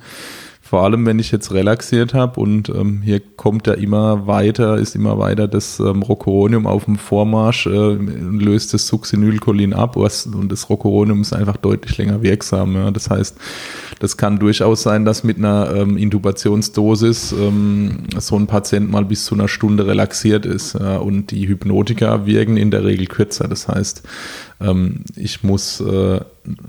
Vor 0.71 0.83
allem, 0.83 1.05
wenn 1.05 1.19
ich 1.19 1.33
jetzt 1.33 1.51
relaxiert 1.51 2.13
habe 2.13 2.39
und 2.39 2.69
ähm, 2.69 3.01
hier 3.01 3.19
kommt 3.19 3.67
ja 3.67 3.73
immer 3.73 4.25
weiter, 4.25 4.77
ist 4.77 4.95
immer 4.95 5.19
weiter 5.19 5.49
das 5.49 5.81
ähm, 5.81 6.01
Rocuronium 6.01 6.65
auf 6.65 6.85
dem 6.85 6.95
Vormarsch, 6.95 7.65
äh, 7.65 7.69
löst 7.95 8.73
das 8.73 8.87
Succinylcholin 8.87 9.73
ab 9.73 9.97
und 9.97 10.49
das 10.49 10.69
Rocuronium 10.69 11.19
ist 11.23 11.33
einfach 11.33 11.57
deutlich 11.57 11.97
länger 11.97 12.23
wirksam. 12.23 12.73
Ja. 12.75 12.89
Das 12.89 13.09
heißt, 13.09 13.35
das 13.99 14.15
kann 14.15 14.39
durchaus 14.39 14.81
sein, 14.81 15.03
dass 15.03 15.25
mit 15.25 15.39
einer 15.39 15.75
ähm, 15.75 15.97
Intubationsdosis 15.97 17.33
ähm, 17.33 18.03
so 18.17 18.37
ein 18.37 18.47
Patient 18.47 18.89
mal 18.89 19.03
bis 19.03 19.25
zu 19.25 19.35
einer 19.35 19.49
Stunde 19.49 19.87
relaxiert 19.87 20.45
ist. 20.45 20.79
Ja. 20.79 20.99
Und 20.99 21.31
die 21.31 21.49
Hypnotika 21.49 22.25
wirken 22.25 22.55
in 22.55 22.71
der 22.71 22.85
Regel 22.85 23.07
kürzer. 23.07 23.49
Das 23.49 23.67
heißt, 23.67 24.03
ähm, 24.61 25.03
ich 25.15 25.43
muss 25.43 25.81
äh, 25.81 26.21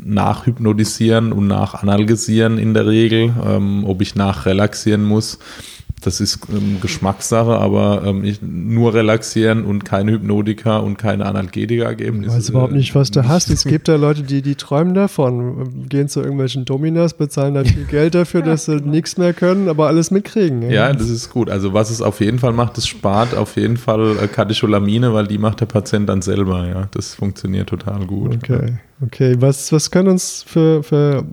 nachhypnotisieren 0.02 1.32
und 1.32 1.46
nachanalgesieren 1.46 2.58
in 2.58 2.74
der 2.74 2.86
Regel. 2.86 3.34
Ähm, 3.44 3.84
ob 3.84 4.02
ich 4.02 4.14
nachrelaxieren 4.14 5.04
muss, 5.04 5.38
das 6.02 6.20
ist 6.20 6.40
ähm, 6.50 6.78
Geschmackssache, 6.80 7.52
aber 7.52 8.02
ähm, 8.04 8.24
ich, 8.24 8.40
nur 8.42 8.94
relaxieren 8.94 9.64
und 9.64 9.84
keine 9.84 10.12
Hypnotika 10.12 10.78
und 10.78 10.98
keine 10.98 11.26
Analgetika 11.26 11.92
geben. 11.92 12.22
Ich 12.22 12.28
weiß 12.28 12.50
überhaupt 12.50 12.72
nicht, 12.72 12.94
was 12.94 13.10
du 13.10 13.26
hast. 13.26 13.50
Es 13.50 13.64
gibt 13.64 13.88
ja 13.88 13.96
Leute, 14.02 14.22
die, 14.22 14.42
die 14.42 14.54
träumen 14.54 14.94
davon, 14.94 15.88
gehen 15.88 16.08
zu 16.08 16.20
irgendwelchen 16.20 16.64
Dominas, 16.64 17.14
bezahlen 17.14 17.54
dann 17.54 17.66
viel 17.66 17.84
Geld 17.84 18.14
dafür, 18.14 18.42
dass 18.42 18.66
sie 18.66 18.76
nichts 18.76 19.16
mehr 19.16 19.32
können, 19.32 19.68
aber 19.68 19.86
alles 19.86 20.10
mitkriegen. 20.10 20.62
Ja. 20.62 20.70
ja. 20.70 20.92
das 20.92 21.08
ist 21.08 21.30
gut. 21.30 21.48
Also 21.48 21.72
was 21.72 21.90
es 21.90 22.02
auf 22.02 22.20
jeden 22.20 22.38
Fall 22.38 22.52
macht, 22.52 22.78
es 22.78 22.86
spart 22.86 23.34
auf 23.34 23.56
jeden 23.56 23.76
Fall 23.76 24.16
äh, 24.22 24.26
Katecholamine, 24.26 25.14
weil 25.14 25.26
die 25.26 25.38
macht 25.38 25.60
der 25.60 25.66
Patient 25.66 26.08
dann 26.08 26.22
selber. 26.22 26.66
Ja, 26.66 26.88
das 26.90 27.14
funktioniert 27.14 27.68
total 27.68 28.06
gut. 28.06 28.34
Okay. 28.36 28.74
Okay, 29.04 29.34
was, 29.40 29.72
was 29.72 29.90
können 29.90 30.08
uns 30.08 30.44
für, 30.46 30.82
für 30.84 31.24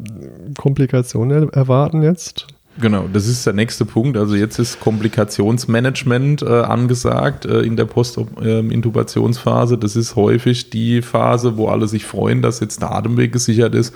Komplikationen 0.57 1.49
erwarten 1.49 2.01
jetzt? 2.01 2.47
Genau, 2.81 3.07
das 3.11 3.27
ist 3.27 3.45
der 3.45 3.53
nächste 3.53 3.85
Punkt. 3.85 4.17
Also 4.17 4.35
jetzt 4.35 4.57
ist 4.57 4.79
Komplikationsmanagement 4.79 6.41
äh, 6.41 6.61
angesagt 6.61 7.45
äh, 7.45 7.61
in 7.61 7.75
der 7.75 7.85
Postintubationsphase. 7.85 9.77
Das 9.77 9.95
ist 9.95 10.15
häufig 10.15 10.69
die 10.69 11.01
Phase, 11.01 11.57
wo 11.57 11.67
alle 11.67 11.87
sich 11.87 12.05
freuen, 12.05 12.41
dass 12.41 12.59
jetzt 12.59 12.81
der 12.81 12.91
Atemweg 12.91 13.33
gesichert 13.33 13.75
ist 13.75 13.93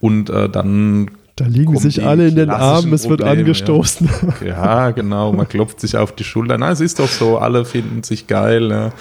und 0.00 0.30
äh, 0.30 0.48
dann 0.48 1.10
da 1.36 1.46
liegen 1.46 1.78
sich 1.78 2.04
alle 2.04 2.28
in 2.28 2.36
den 2.36 2.50
Armen, 2.50 2.92
es 2.92 3.08
wird 3.08 3.22
angestoßen. 3.22 4.08
Ja. 4.42 4.46
ja. 4.46 4.90
genau, 4.90 5.32
man 5.32 5.48
klopft 5.48 5.80
sich 5.80 5.96
auf 5.96 6.12
die 6.12 6.24
Schulter. 6.24 6.58
Na, 6.58 6.70
es 6.70 6.80
ist 6.80 6.98
doch 6.98 7.08
so, 7.08 7.38
alle 7.38 7.64
finden 7.64 8.02
sich 8.02 8.26
geil. 8.26 8.70
Ja. 8.70 8.92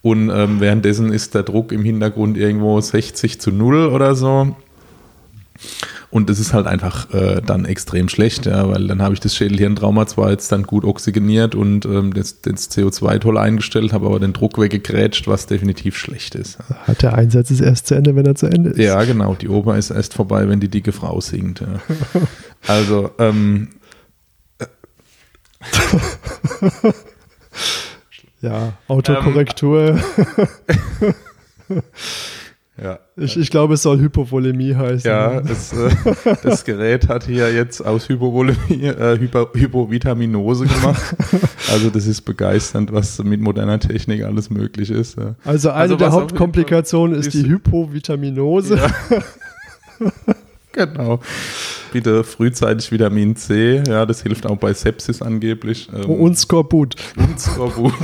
Und 0.00 0.30
ähm, 0.30 0.60
währenddessen 0.60 1.12
ist 1.12 1.34
der 1.34 1.42
Druck 1.42 1.72
im 1.72 1.84
Hintergrund 1.84 2.38
irgendwo 2.38 2.80
60 2.80 3.40
zu 3.40 3.52
0 3.52 3.88
oder 3.88 4.14
so. 4.14 4.56
Und 6.16 6.30
das 6.30 6.38
ist 6.38 6.54
halt 6.54 6.66
einfach 6.66 7.12
äh, 7.12 7.42
dann 7.44 7.66
extrem 7.66 8.08
schlecht, 8.08 8.46
ja, 8.46 8.66
weil 8.70 8.86
dann 8.86 9.02
habe 9.02 9.12
ich 9.12 9.20
das 9.20 9.36
Schädelhirntrauma 9.36 10.06
zwar 10.06 10.30
jetzt 10.30 10.50
dann 10.50 10.62
gut 10.62 10.82
oxygeniert 10.82 11.54
und 11.54 11.84
ähm, 11.84 12.14
das, 12.14 12.40
das, 12.40 12.70
CO2 12.70 13.18
toll 13.18 13.36
eingestellt, 13.36 13.92
habe 13.92 14.06
aber 14.06 14.18
den 14.18 14.32
Druck 14.32 14.58
weggegrätscht, 14.58 15.28
was 15.28 15.44
definitiv 15.44 15.94
schlecht 15.98 16.34
ist. 16.34 16.58
Hat 16.86 17.02
der 17.02 17.12
Einsatz 17.12 17.50
ist 17.50 17.60
erst 17.60 17.88
zu 17.88 17.96
Ende, 17.96 18.16
wenn 18.16 18.24
er 18.24 18.34
zu 18.34 18.46
Ende 18.46 18.70
ist. 18.70 18.78
Ja, 18.78 19.04
genau. 19.04 19.34
Die 19.34 19.50
Oper 19.50 19.76
ist 19.76 19.90
erst 19.90 20.14
vorbei, 20.14 20.48
wenn 20.48 20.58
die 20.58 20.68
dicke 20.68 20.92
Frau 20.92 21.20
singt. 21.20 21.60
Ja. 21.60 21.66
Also, 22.66 23.10
ähm, 23.18 23.68
ja, 28.40 28.72
Autokorrektur. 28.88 30.00
Ähm, 31.68 31.82
Ja. 32.82 32.98
Ich, 33.16 33.38
ich 33.38 33.50
glaube, 33.50 33.74
es 33.74 33.82
soll 33.82 33.98
Hypovolemie 34.00 34.74
heißen. 34.74 35.08
Ja, 35.08 35.40
es, 35.40 35.72
äh, 35.72 35.90
das 36.42 36.64
Gerät 36.64 37.08
hat 37.08 37.24
hier 37.24 37.52
jetzt 37.52 37.80
aus 37.80 38.08
Hypovolemie 38.08 38.84
äh, 38.84 39.18
Hypo, 39.18 39.48
Hypovitaminose 39.54 40.66
gemacht. 40.66 41.02
Also 41.72 41.90
das 41.90 42.06
ist 42.06 42.22
begeisternd, 42.22 42.92
was 42.92 43.22
mit 43.22 43.40
moderner 43.40 43.80
Technik 43.80 44.22
alles 44.22 44.50
möglich 44.50 44.90
ist. 44.90 45.18
Ja. 45.18 45.34
Also 45.44 45.70
eine 45.70 45.80
also 45.80 45.96
der 45.96 46.12
Hauptkomplikationen 46.12 47.18
ist, 47.18 47.34
die 47.34 47.44
Hypovitaminose. 47.44 48.76
Ja. 48.76 49.22
genau. 50.76 51.20
Bitte 51.92 52.22
frühzeitig 52.24 52.92
Vitamin 52.92 53.34
C. 53.36 53.82
Ja, 53.86 54.06
das 54.06 54.22
hilft 54.22 54.46
auch 54.46 54.56
bei 54.56 54.72
Sepsis 54.72 55.22
angeblich. 55.22 55.88
Ähm, 55.94 56.10
und 56.10 56.38
Skorbut. 56.38 56.94
Und 57.16 57.40
Skorbut. 57.40 57.94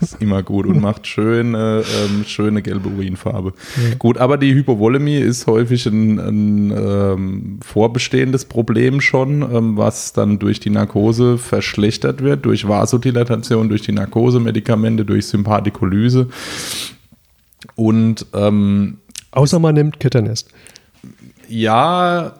ist 0.00 0.20
immer 0.20 0.42
gut 0.42 0.66
und 0.66 0.80
macht 0.80 1.06
schöne, 1.06 1.84
ähm, 2.04 2.24
schöne 2.26 2.62
gelbe 2.62 2.88
Urinfarbe. 2.88 3.52
Ja. 3.76 3.94
Gut, 3.98 4.18
aber 4.18 4.38
die 4.38 4.54
Hypovolemie 4.54 5.18
ist 5.18 5.46
häufig 5.46 5.86
ein, 5.86 6.18
ein 6.18 6.70
ähm, 6.70 7.60
vorbestehendes 7.62 8.46
Problem 8.46 9.00
schon, 9.00 9.42
ähm, 9.42 9.76
was 9.76 10.12
dann 10.12 10.38
durch 10.38 10.58
die 10.58 10.70
Narkose 10.70 11.38
verschlechtert 11.38 12.22
wird, 12.22 12.44
durch 12.44 12.66
Vasodilatation, 12.66 13.68
durch 13.68 13.82
die 13.82 13.92
Narkosemedikamente, 13.92 15.04
durch 15.04 15.26
Sympathikolyse. 15.26 16.28
Und 17.76 18.26
ähm, 18.34 18.98
Außer 19.32 19.58
man 19.58 19.74
nimmt 19.74 19.98
Ketanest. 19.98 20.50
Ja 21.48 22.34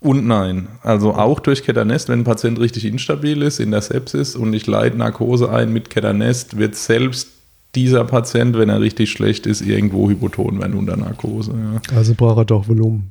und 0.00 0.26
nein. 0.26 0.68
Also 0.82 1.14
auch 1.14 1.40
durch 1.40 1.62
Ketanest, 1.62 2.08
wenn 2.08 2.20
ein 2.20 2.24
Patient 2.24 2.60
richtig 2.60 2.84
instabil 2.84 3.42
ist 3.42 3.58
in 3.58 3.70
der 3.70 3.82
Sepsis 3.82 4.36
und 4.36 4.52
ich 4.52 4.66
leite 4.66 4.96
Narkose 4.96 5.50
ein 5.50 5.72
mit 5.72 5.90
Ketanest, 5.90 6.56
wird 6.56 6.76
selbst 6.76 7.28
dieser 7.74 8.04
Patient, 8.04 8.56
wenn 8.56 8.68
er 8.68 8.80
richtig 8.80 9.10
schlecht 9.10 9.46
ist, 9.46 9.60
irgendwo 9.60 10.08
hypoton 10.08 10.60
werden 10.60 10.74
unter 10.74 10.96
Narkose. 10.96 11.52
Ja. 11.52 11.96
Also 11.96 12.14
braucht 12.14 12.38
er 12.38 12.44
doch 12.44 12.68
Volumen. 12.68 13.10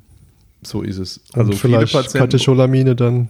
So 0.64 0.82
ist 0.82 0.98
es. 0.98 1.22
Also 1.34 1.52
und 1.52 1.58
vielleicht 1.58 1.94
Patienten, 1.94 2.20
Katecholamine 2.20 2.96
dann 2.96 3.30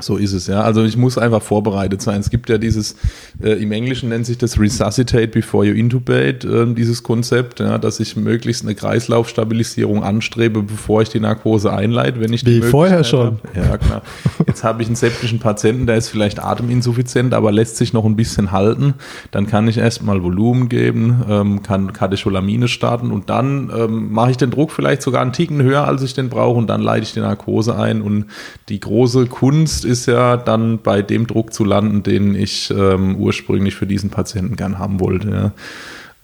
so 0.00 0.16
ist 0.16 0.32
es, 0.32 0.46
ja. 0.46 0.62
Also 0.62 0.84
ich 0.84 0.96
muss 0.96 1.18
einfach 1.18 1.42
vorbereitet 1.42 2.02
sein. 2.02 2.20
Es 2.20 2.30
gibt 2.30 2.48
ja 2.48 2.58
dieses, 2.58 2.96
äh, 3.42 3.52
im 3.52 3.72
Englischen 3.72 4.08
nennt 4.08 4.26
sich 4.26 4.38
das 4.38 4.58
Resuscitate 4.58 5.28
before 5.28 5.66
you 5.66 5.74
intubate, 5.74 6.46
äh, 6.46 6.74
dieses 6.74 7.02
Konzept, 7.02 7.60
ja, 7.60 7.78
dass 7.78 8.00
ich 8.00 8.16
möglichst 8.16 8.64
eine 8.64 8.74
Kreislaufstabilisierung 8.74 10.02
anstrebe, 10.02 10.62
bevor 10.62 11.02
ich 11.02 11.08
die 11.08 11.20
Narkose 11.20 11.72
einleite, 11.72 12.20
wenn 12.20 12.32
ich 12.32 12.44
Wie 12.46 12.62
vorher 12.62 13.04
schon. 13.04 13.38
Ja, 13.54 13.76
klar. 13.78 14.02
Jetzt 14.46 14.64
habe 14.64 14.82
ich 14.82 14.88
einen 14.88 14.96
septischen 14.96 15.38
Patienten, 15.38 15.86
der 15.86 15.96
ist 15.96 16.08
vielleicht 16.08 16.42
ateminsuffizient, 16.42 17.34
aber 17.34 17.52
lässt 17.52 17.76
sich 17.76 17.92
noch 17.92 18.04
ein 18.04 18.16
bisschen 18.16 18.52
halten. 18.52 18.94
Dann 19.30 19.46
kann 19.46 19.68
ich 19.68 19.78
erstmal 19.78 20.22
Volumen 20.22 20.68
geben, 20.68 21.22
ähm, 21.28 21.62
kann 21.62 21.92
Katecholamine 21.92 22.68
starten 22.68 23.10
und 23.10 23.30
dann 23.30 23.70
ähm, 23.76 24.12
mache 24.12 24.32
ich 24.32 24.36
den 24.36 24.50
Druck 24.50 24.72
vielleicht 24.72 25.02
sogar 25.02 25.22
einen 25.22 25.32
Ticken 25.32 25.62
höher, 25.62 25.86
als 25.86 26.02
ich 26.02 26.14
den 26.14 26.28
brauche 26.28 26.58
und 26.58 26.66
dann 26.68 26.80
leite 26.80 27.02
ich 27.02 27.12
die 27.12 27.20
Narkose 27.20 27.76
ein. 27.76 28.02
Und 28.02 28.26
die 28.68 28.80
große 28.80 29.26
Kunst 29.26 29.84
ist 29.90 30.06
ja 30.06 30.38
dann 30.38 30.78
bei 30.78 31.02
dem 31.02 31.26
Druck 31.26 31.52
zu 31.52 31.64
landen, 31.64 32.02
den 32.02 32.34
ich 32.34 32.70
ähm, 32.70 33.16
ursprünglich 33.16 33.74
für 33.74 33.86
diesen 33.86 34.08
Patienten 34.08 34.56
gern 34.56 34.78
haben 34.78 35.00
wollte. 35.00 35.30
Ja. 35.30 35.52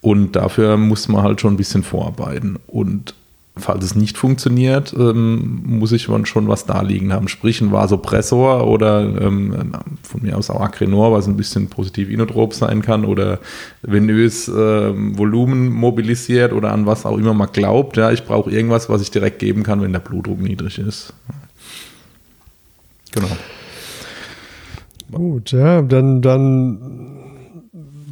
Und 0.01 0.37
dafür 0.37 0.77
muss 0.77 1.09
man 1.09 1.23
halt 1.23 1.41
schon 1.41 1.55
ein 1.55 1.59
bisschen 1.59 1.83
vorarbeiten. 1.83 2.59
Und 2.67 3.15
falls 3.57 3.85
es 3.85 3.95
nicht 3.95 4.19
funktioniert, 4.19 4.95
ähm, 4.99 5.63
muss 5.65 5.93
ich 5.93 6.03
schon 6.03 6.49
was 6.49 6.67
da 6.67 6.83
liegen 6.83 7.13
haben. 7.13 7.27
Sprich, 7.29 7.61
ein 7.61 7.73
Vasopressor 7.73 8.67
oder 8.67 9.01
ähm, 9.01 9.73
von 10.03 10.23
mir 10.23 10.37
aus 10.37 10.51
auch 10.51 10.61
Acrenor, 10.61 11.13
was 11.13 11.27
ein 11.27 11.37
bisschen 11.37 11.69
positiv 11.69 12.11
inotrop 12.11 12.53
sein 12.53 12.83
kann 12.83 13.05
oder 13.05 13.41
venös 13.83 14.49
ähm, 14.49 15.17
Volumen 15.17 15.73
mobilisiert 15.73 16.53
oder 16.53 16.73
an 16.73 16.87
was 16.87 17.07
auch 17.07 17.17
immer 17.17 17.33
man 17.33 17.51
glaubt. 17.51 17.97
Ja, 17.97 18.13
ich 18.13 18.25
brauche 18.25 18.51
irgendwas, 18.51 18.89
was 18.91 19.01
ich 19.01 19.11
direkt 19.11 19.39
geben 19.39 19.63
kann, 19.63 19.81
wenn 19.81 19.93
der 19.93 20.01
Blutdruck 20.01 20.41
niedrig 20.41 20.79
ist. 20.79 21.15
Genau. 23.13 23.29
Gut, 25.13 25.53
ja, 25.53 25.83
dann, 25.83 26.21
dann 26.23 26.79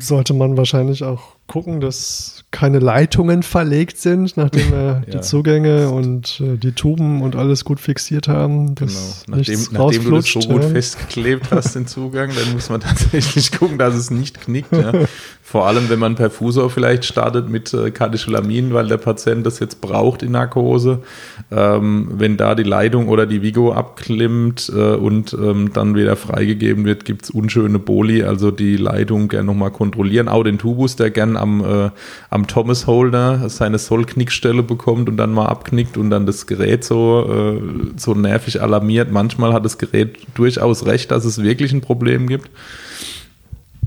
sollte 0.00 0.34
man 0.34 0.56
wahrscheinlich 0.56 1.02
auch 1.04 1.36
gucken, 1.46 1.80
dass 1.80 2.43
keine 2.54 2.78
Leitungen 2.78 3.42
verlegt 3.42 3.98
sind, 3.98 4.36
nachdem 4.36 4.70
wir 4.70 5.02
ja. 5.06 5.12
die 5.12 5.20
Zugänge 5.22 5.90
und 5.90 6.40
äh, 6.40 6.56
die 6.56 6.70
Tuben 6.70 7.20
und 7.20 7.34
alles 7.34 7.64
gut 7.64 7.80
fixiert 7.80 8.28
haben. 8.28 8.76
Genau. 8.76 8.92
Nachdem, 9.26 9.60
nachdem 9.72 10.04
du 10.04 10.10
das 10.12 10.26
so 10.26 10.38
gut 10.38 10.62
ja. 10.62 10.68
festgeklebt 10.68 11.50
hast, 11.50 11.74
den 11.74 11.88
Zugang, 11.88 12.30
dann 12.32 12.52
muss 12.52 12.70
man 12.70 12.80
tatsächlich 12.80 13.50
gucken, 13.50 13.76
dass 13.76 13.96
es 13.96 14.12
nicht 14.12 14.40
knickt. 14.40 14.72
Ja. 14.72 14.92
Vor 15.42 15.66
allem, 15.66 15.90
wenn 15.90 15.98
man 15.98 16.14
Perfusor 16.14 16.70
vielleicht 16.70 17.04
startet 17.04 17.50
mit 17.50 17.74
äh, 17.74 17.90
Katecholamin, 17.90 18.72
weil 18.72 18.88
der 18.88 18.96
Patient 18.96 19.44
das 19.44 19.58
jetzt 19.58 19.80
braucht 19.80 20.22
in 20.22 20.32
Narkose. 20.32 21.02
Ähm, 21.50 22.08
wenn 22.12 22.36
da 22.36 22.54
die 22.54 22.62
Leitung 22.62 23.08
oder 23.08 23.26
die 23.26 23.42
Vigo 23.42 23.72
abklimmt 23.72 24.72
äh, 24.74 24.94
und 24.94 25.34
ähm, 25.34 25.70
dann 25.74 25.96
wieder 25.96 26.16
freigegeben 26.16 26.84
wird, 26.84 27.04
gibt 27.04 27.24
es 27.24 27.30
unschöne 27.30 27.78
Boli, 27.78 28.22
also 28.22 28.50
die 28.50 28.76
Leitung 28.76 29.28
gerne 29.28 29.46
nochmal 29.46 29.70
kontrollieren. 29.70 30.28
Auch 30.28 30.44
den 30.44 30.58
Tubus, 30.58 30.96
der 30.96 31.10
gern 31.10 31.36
am, 31.36 31.60
äh, 31.60 31.90
am 32.30 32.43
Thomas 32.46 32.86
Holder 32.86 33.48
seine 33.48 33.78
Soll-Knickstelle 33.78 34.62
bekommt 34.62 35.08
und 35.08 35.16
dann 35.16 35.32
mal 35.32 35.46
abknickt 35.46 35.96
und 35.96 36.10
dann 36.10 36.26
das 36.26 36.46
Gerät 36.46 36.84
so, 36.84 37.26
äh, 37.28 37.60
so 37.96 38.14
nervig 38.14 38.62
alarmiert. 38.62 39.10
Manchmal 39.10 39.52
hat 39.52 39.64
das 39.64 39.78
Gerät 39.78 40.18
durchaus 40.34 40.86
recht, 40.86 41.10
dass 41.10 41.24
es 41.24 41.42
wirklich 41.42 41.72
ein 41.72 41.80
Problem 41.80 42.26
gibt. 42.26 42.50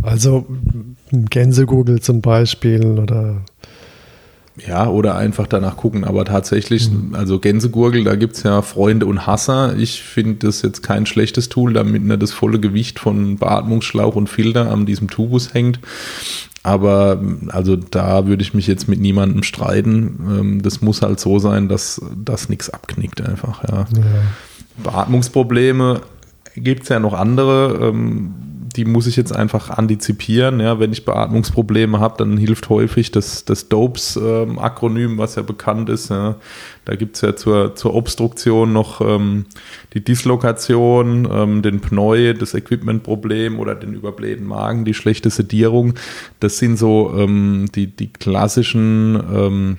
Also 0.01 0.45
Gänsegurgel 1.11 2.01
zum 2.01 2.21
Beispiel 2.21 2.99
oder 2.99 3.41
ja, 4.65 4.87
oder 4.87 5.15
einfach 5.15 5.47
danach 5.47 5.77
gucken. 5.77 6.03
Aber 6.03 6.25
tatsächlich, 6.25 6.89
mhm. 6.89 7.13
also 7.13 7.39
Gänsegurgel, 7.39 8.03
da 8.03 8.15
gibt 8.15 8.35
es 8.35 8.43
ja 8.43 8.61
Freunde 8.61 9.05
und 9.05 9.27
Hasser. 9.27 9.75
Ich 9.77 10.01
finde 10.01 10.47
das 10.47 10.61
jetzt 10.61 10.81
kein 10.81 11.05
schlechtes 11.05 11.49
Tool, 11.49 11.73
damit 11.73 12.03
ne, 12.03 12.17
das 12.17 12.31
volle 12.31 12.59
Gewicht 12.59 12.99
von 12.99 13.37
Beatmungsschlauch 13.37 14.15
und 14.15 14.27
Filter 14.27 14.71
an 14.71 14.85
diesem 14.85 15.09
Tubus 15.09 15.53
hängt. 15.53 15.79
Aber 16.63 17.21
also 17.49 17.75
da 17.75 18.27
würde 18.27 18.41
ich 18.41 18.53
mich 18.53 18.67
jetzt 18.67 18.89
mit 18.89 18.99
niemandem 18.99 19.43
streiten. 19.43 20.19
Ähm, 20.39 20.61
das 20.61 20.81
muss 20.81 21.01
halt 21.01 21.19
so 21.19 21.39
sein, 21.39 21.69
dass 21.69 22.01
das 22.15 22.49
nichts 22.49 22.69
abknickt 22.69 23.21
einfach. 23.21 23.63
Ja. 23.63 23.85
ja. 23.95 24.03
Beatmungsprobleme 24.83 26.01
gibt 26.55 26.83
es 26.83 26.89
ja 26.89 26.99
noch 26.99 27.13
andere. 27.13 27.89
Ähm, 27.89 28.33
die 28.77 28.85
muss 28.85 29.07
ich 29.07 29.15
jetzt 29.15 29.35
einfach 29.35 29.71
antizipieren. 29.71 30.59
Ja, 30.59 30.79
wenn 30.79 30.91
ich 30.91 31.03
Beatmungsprobleme 31.03 31.99
habe, 31.99 32.15
dann 32.19 32.37
hilft 32.37 32.69
häufig 32.69 33.11
das, 33.11 33.43
das 33.43 33.69
DOPES-Akronym, 33.69 35.11
ähm, 35.11 35.17
was 35.17 35.35
ja 35.35 35.41
bekannt 35.41 35.89
ist. 35.89 36.09
Ja. 36.09 36.35
Da 36.85 36.95
gibt 36.95 37.15
es 37.15 37.21
ja 37.21 37.35
zur, 37.35 37.75
zur 37.75 37.95
Obstruktion 37.95 38.71
noch 38.71 39.01
ähm, 39.01 39.45
die 39.93 40.03
Dislokation, 40.03 41.27
ähm, 41.31 41.61
den 41.63 41.81
Pneu, 41.81 42.35
das 42.35 42.53
Equipmentproblem 42.53 43.59
oder 43.59 43.73
den 43.73 43.95
überblähten 43.95 44.45
Magen, 44.45 44.85
die 44.85 44.93
schlechte 44.93 45.31
Sedierung. 45.31 45.95
Das 46.39 46.59
sind 46.59 46.77
so 46.77 47.13
ähm, 47.17 47.65
die, 47.73 47.87
die 47.87 48.13
klassischen 48.13 49.15
ähm, 49.33 49.77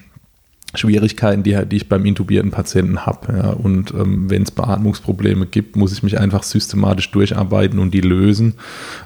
Schwierigkeiten, 0.75 1.43
die, 1.43 1.59
die 1.67 1.77
ich 1.77 1.89
beim 1.89 2.05
intubierten 2.05 2.51
Patienten 2.51 3.07
habe. 3.07 3.33
Ja. 3.33 3.51
Und 3.51 3.93
ähm, 3.93 4.29
wenn 4.29 4.43
es 4.43 4.51
Beatmungsprobleme 4.51 5.47
gibt, 5.47 5.77
muss 5.77 5.93
ich 5.93 6.03
mich 6.03 6.19
einfach 6.19 6.43
systematisch 6.43 7.11
durcharbeiten 7.11 7.79
und 7.79 7.95
die 7.95 8.03
lösen 8.03 8.55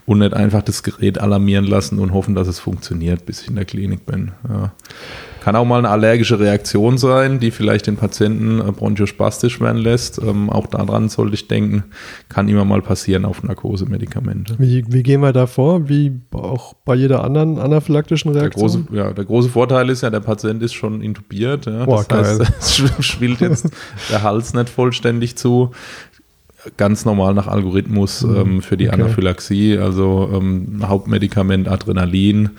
und 0.05 0.19
nicht 0.19 0.35
einfach 0.35 0.63
das 0.63 0.83
Gerät 0.83 1.19
alarmieren 1.19 1.65
lassen 1.65 2.01
und 2.01 2.13
hoffen, 2.13 2.35
dass 2.35 2.49
es 2.49 2.59
funktioniert, 2.59 3.27
bis 3.27 3.43
ich 3.43 3.49
in 3.49 3.55
der 3.55 3.65
Klinik 3.65 4.07
bin. 4.07 4.33
Ja. 4.49 4.73
Kann 5.43 5.57
auch 5.57 5.65
mal 5.65 5.79
eine 5.79 5.89
allergische 5.89 6.39
Reaktion 6.39 6.99
sein, 6.99 7.41
die 7.41 7.51
vielleicht 7.51 7.89
den 7.89 7.97
Patienten 7.97 8.61
äh, 8.61 8.71
bronchospastisch 8.71 9.61
werden 9.61 9.79
lässt. 9.79 10.23
Ähm, 10.23 10.49
auch 10.49 10.69
daran 10.69 11.09
sollte 11.09 11.35
ich 11.35 11.49
denken, 11.49 11.83
kann 12.29 12.49
immer 12.49 12.65
mal 12.65 12.81
passieren 12.81 13.25
auf 13.25 13.43
Narkosemedikamente. 13.43 14.55
Wie, 14.59 14.85
wie 14.87 15.03
gehen 15.03 15.21
wir 15.21 15.33
da 15.33 15.49
vor? 15.49 15.89
Wie 15.89 16.13
auch 16.31 16.75
bei 16.85 16.95
jeder 16.95 17.25
anderen 17.25 17.59
anaphylaktischen 17.59 18.31
Reaktion? 18.31 18.71
Der 18.71 18.81
große, 18.83 18.97
ja, 18.97 19.13
der 19.13 19.25
große 19.25 19.49
Vorteil 19.49 19.91
ist 19.91 20.03
ja, 20.03 20.11
der 20.11 20.21
Patient 20.21 20.63
ist 20.63 20.75
schon 20.75 21.03
intubiert. 21.03 21.67
Ja. 21.67 21.87
Boah, 21.87 22.05
das 22.09 22.39
geil. 22.39 22.47
heißt, 22.47 22.81
es 23.01 23.05
schwillt 23.05 23.41
jetzt 23.41 23.69
der 24.11 24.23
Hals 24.23 24.55
nicht 24.55 24.69
vollständig 24.69 25.35
zu 25.35 25.73
ganz 26.77 27.05
normal 27.05 27.35
nach 27.35 27.49
Algorithmus 27.49 28.23
mhm. 28.23 28.37
ähm, 28.37 28.63
für 28.63 28.77
die 28.77 28.89
okay. 28.89 28.95
Anaphylaxie, 28.95 29.77
also 29.77 30.31
ähm, 30.33 30.83
Hauptmedikament 30.87 31.67
Adrenalin 31.67 32.51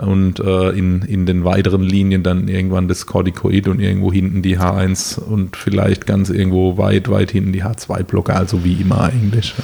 und 0.00 0.40
äh, 0.40 0.70
in, 0.70 1.02
in 1.02 1.26
den 1.26 1.44
weiteren 1.44 1.82
Linien 1.82 2.22
dann 2.22 2.48
irgendwann 2.48 2.88
das 2.88 3.06
Corticoid 3.06 3.68
und 3.68 3.80
irgendwo 3.80 4.12
hinten 4.12 4.42
die 4.42 4.58
H1 4.58 5.18
und 5.20 5.56
vielleicht 5.56 6.06
ganz 6.06 6.30
irgendwo 6.30 6.78
weit, 6.78 7.08
weit 7.08 7.30
hinten 7.30 7.52
die 7.52 7.64
H2-Blocker, 7.64 8.36
also 8.36 8.64
wie 8.64 8.74
immer 8.74 9.02
eigentlich. 9.02 9.54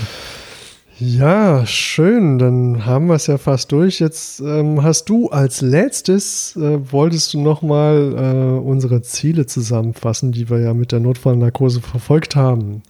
Ja, 0.99 1.67
schön. 1.67 2.39
Dann 2.39 2.87
haben 2.87 3.07
wir 3.07 3.15
es 3.15 3.27
ja 3.27 3.37
fast 3.37 3.73
durch. 3.73 3.99
Jetzt 3.99 4.41
ähm, 4.41 4.85
hast 4.85 5.07
du 5.07 5.31
als 5.31 5.61
letztes, 5.61 6.55
äh, 6.55 6.79
wolltest 6.93 7.35
du 7.35 7.41
nochmal 7.41 8.15
äh, 8.17 8.61
unsere 8.61 9.03
Ziele 9.03 9.47
zusammenfassen, 9.47 10.31
die 10.31 10.49
wir 10.49 10.61
ja 10.61 10.75
mit 10.75 10.93
der 10.93 11.01
Notfallnarkose 11.01 11.81
verfolgt 11.81 12.37
haben. 12.37 12.83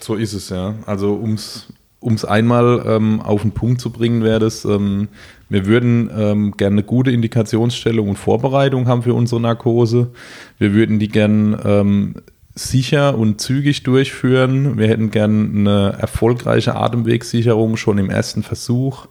So 0.00 0.14
ist 0.16 0.34
es 0.34 0.50
ja. 0.50 0.74
Also 0.84 1.14
ums 1.14 1.68
um 2.04 2.12
es 2.12 2.24
einmal 2.26 2.84
ähm, 2.86 3.22
auf 3.22 3.40
den 3.40 3.52
Punkt 3.52 3.80
zu 3.80 3.88
bringen, 3.88 4.22
wäre 4.22 4.38
das, 4.38 4.66
ähm, 4.66 5.08
wir 5.48 5.66
würden 5.66 6.10
ähm, 6.16 6.52
gerne 6.56 6.74
eine 6.74 6.82
gute 6.82 7.10
Indikationsstellung 7.10 8.08
und 8.08 8.16
Vorbereitung 8.16 8.88
haben 8.88 9.02
für 9.02 9.14
unsere 9.14 9.40
Narkose. 9.40 10.10
Wir 10.58 10.72
würden 10.72 10.98
die 10.98 11.08
gerne 11.08 11.58
ähm, 11.64 12.14
sicher 12.54 13.18
und 13.18 13.40
zügig 13.40 13.82
durchführen. 13.82 14.78
Wir 14.78 14.88
hätten 14.88 15.10
gerne 15.10 15.48
eine 15.54 15.98
erfolgreiche 15.98 16.76
Atemwegssicherung 16.76 17.76
schon 17.76 17.98
im 17.98 18.10
ersten 18.10 18.42
Versuch. 18.42 19.06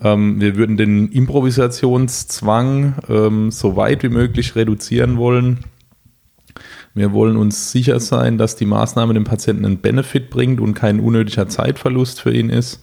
Ähm, 0.00 0.40
wir 0.40 0.56
würden 0.56 0.76
den 0.76 1.08
Improvisationszwang 1.08 2.94
ähm, 3.08 3.50
so 3.50 3.76
weit 3.76 4.02
wie 4.02 4.08
möglich 4.08 4.56
reduzieren 4.56 5.16
wollen 5.16 5.58
wir 6.94 7.12
wollen 7.12 7.36
uns 7.36 7.70
sicher 7.70 8.00
sein, 8.00 8.36
dass 8.36 8.56
die 8.56 8.66
Maßnahme 8.66 9.14
dem 9.14 9.24
Patienten 9.24 9.64
einen 9.64 9.78
Benefit 9.78 10.30
bringt 10.30 10.60
und 10.60 10.74
kein 10.74 11.00
unnötiger 11.00 11.48
Zeitverlust 11.48 12.20
für 12.20 12.34
ihn 12.34 12.50
ist. 12.50 12.82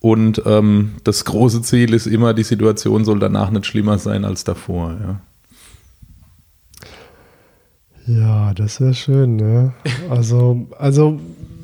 Und 0.00 0.42
ähm, 0.46 0.92
das 1.04 1.24
große 1.24 1.62
Ziel 1.62 1.92
ist 1.92 2.06
immer, 2.06 2.34
die 2.34 2.44
Situation 2.44 3.04
soll 3.04 3.18
danach 3.18 3.50
nicht 3.50 3.66
schlimmer 3.66 3.98
sein 3.98 4.24
als 4.24 4.44
davor. 4.44 4.96
Ja, 8.06 8.14
ja 8.14 8.54
das 8.54 8.80
wäre 8.80 8.94
schön. 8.94 9.36
Ne? 9.36 9.72
Also, 10.08 10.68
also 10.78 11.18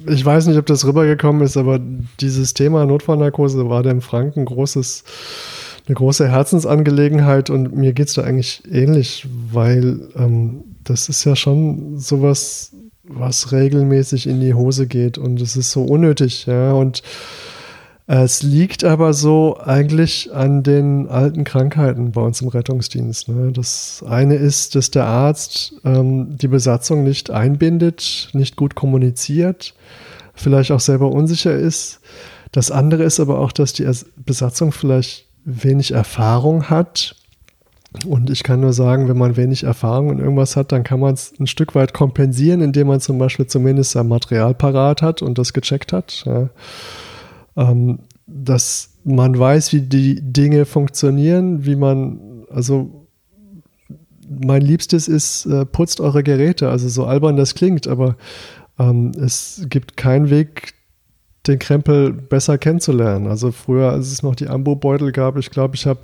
ich 0.07 0.25
weiß 0.25 0.49
nicht, 0.49 0.59
ob 0.59 0.67
das 0.67 0.85
rübergekommen 0.85 1.43
ist, 1.43 1.57
aber 1.57 1.81
dieses 2.21 2.55
Thema 2.55 2.85
Notfallnarkose 2.87 3.69
war 3.69 3.83
dem 3.83 4.01
Franken 4.01 4.45
großes 4.45 5.05
eine 5.87 5.95
große 5.95 6.29
Herzensangelegenheit 6.29 7.51
und 7.51 7.77
mir 7.77 7.93
geht 7.93 8.09
es 8.09 8.15
da 8.15 8.23
eigentlich 8.23 8.63
ähnlich, 8.71 9.27
weil 9.53 10.09
ähm, 10.17 10.65
das 10.83 11.09
ist 11.09 11.25
ja 11.25 11.37
schon 11.37 11.99
sowas, 11.99 12.73
was 13.03 13.53
regelmäßig 13.53 14.27
in 14.27 14.41
die 14.41 14.55
Hose 14.55 14.87
geht 14.87 15.19
und 15.19 15.43
es 15.43 15.57
ist 15.57 15.73
so 15.73 15.83
unnötig, 15.85 16.47
ja. 16.47 16.73
Und 16.73 17.03
es 18.07 18.43
liegt 18.43 18.85
aber 18.85 19.15
so 19.15 19.59
eigentlich 19.59 20.35
an 20.35 20.63
den 20.63 21.09
alten 21.09 21.45
Krankheiten 21.45 22.13
bei 22.13 22.21
uns 22.21 22.43
im 22.43 22.49
Rettungsdienst. 22.49 23.29
Ne? 23.29 23.51
Das 23.53 24.05
eine 24.07 24.35
ist, 24.35 24.75
dass 24.75 24.91
der 24.91 25.07
Arzt 25.07 25.75
ähm, 25.85 26.37
die 26.37 26.49
Besatzung 26.49 27.03
nicht 27.03 27.31
einbindet, 27.31 28.29
nicht 28.35 28.57
gut 28.57 28.75
kommuniziert, 28.75 29.75
vielleicht 30.35 30.71
auch 30.71 30.81
selber 30.81 31.11
unsicher 31.11 31.55
ist. 31.55 32.01
Das 32.53 32.71
andere 32.71 33.05
ist 33.05 33.21
aber 33.21 33.39
auch, 33.39 33.53
dass 33.53 33.73
die 33.73 33.91
Besatzung 34.17 34.71
vielleicht 34.71 35.27
wenig 35.45 35.93
Erfahrung 35.93 36.69
hat 36.69 37.17
und 38.07 38.29
ich 38.29 38.43
kann 38.43 38.61
nur 38.61 38.73
sagen, 38.73 39.09
wenn 39.09 39.17
man 39.17 39.37
wenig 39.37 39.63
Erfahrung 39.63 40.11
in 40.11 40.19
irgendwas 40.19 40.57
hat, 40.57 40.73
dann 40.73 40.83
kann 40.83 40.99
man 40.99 41.15
es 41.15 41.33
ein 41.39 41.47
Stück 41.47 41.75
weit 41.75 41.95
kompensieren, 41.95 42.61
indem 42.61 42.89
man 42.89 43.01
zum 43.01 43.19
Beispiel 43.19 43.47
zumindest 43.47 43.93
sein 43.93 44.09
Material 44.09 44.53
parat 44.53 45.01
hat 45.01 45.23
und 45.23 45.39
das 45.39 45.53
gecheckt 45.53 45.93
hat. 45.93 46.25
Ja. 46.27 46.49
Ähm, 47.57 48.01
dass 48.27 48.95
man 49.05 49.39
weiß, 49.39 49.73
wie 49.73 49.83
die 49.83 50.21
Dinge 50.21 50.65
funktionieren, 50.65 51.67
wie 51.67 51.77
man, 51.77 52.45
also 52.51 53.07
mein 54.29 54.63
Liebstes 54.63 55.09
ist, 55.09 55.47
äh, 55.47 55.67
putzt 55.67 56.01
eure 56.01 56.23
Geräte. 56.23 56.71
Also 56.71 56.89
so 56.89 57.05
albern 57.05 57.37
das 57.37 57.55
klingt, 57.55 57.87
aber 57.87 58.17
ähm, 58.79 59.13
es 59.17 59.67
gibt 59.69 59.97
keinen 59.97 60.31
Weg, 60.31 60.75
den 61.47 61.59
Krempel 61.59 62.13
besser 62.13 62.57
kennenzulernen. 62.57 63.27
Also 63.27 63.53
früher, 63.53 63.93
als 63.93 64.11
es 64.11 64.23
noch 64.23 64.35
die 64.35 64.49
Ambu-Beutel 64.49 65.13
gab, 65.13 65.37
ich 65.37 65.51
glaube, 65.51 65.75
ich 65.75 65.87
habe 65.87 66.01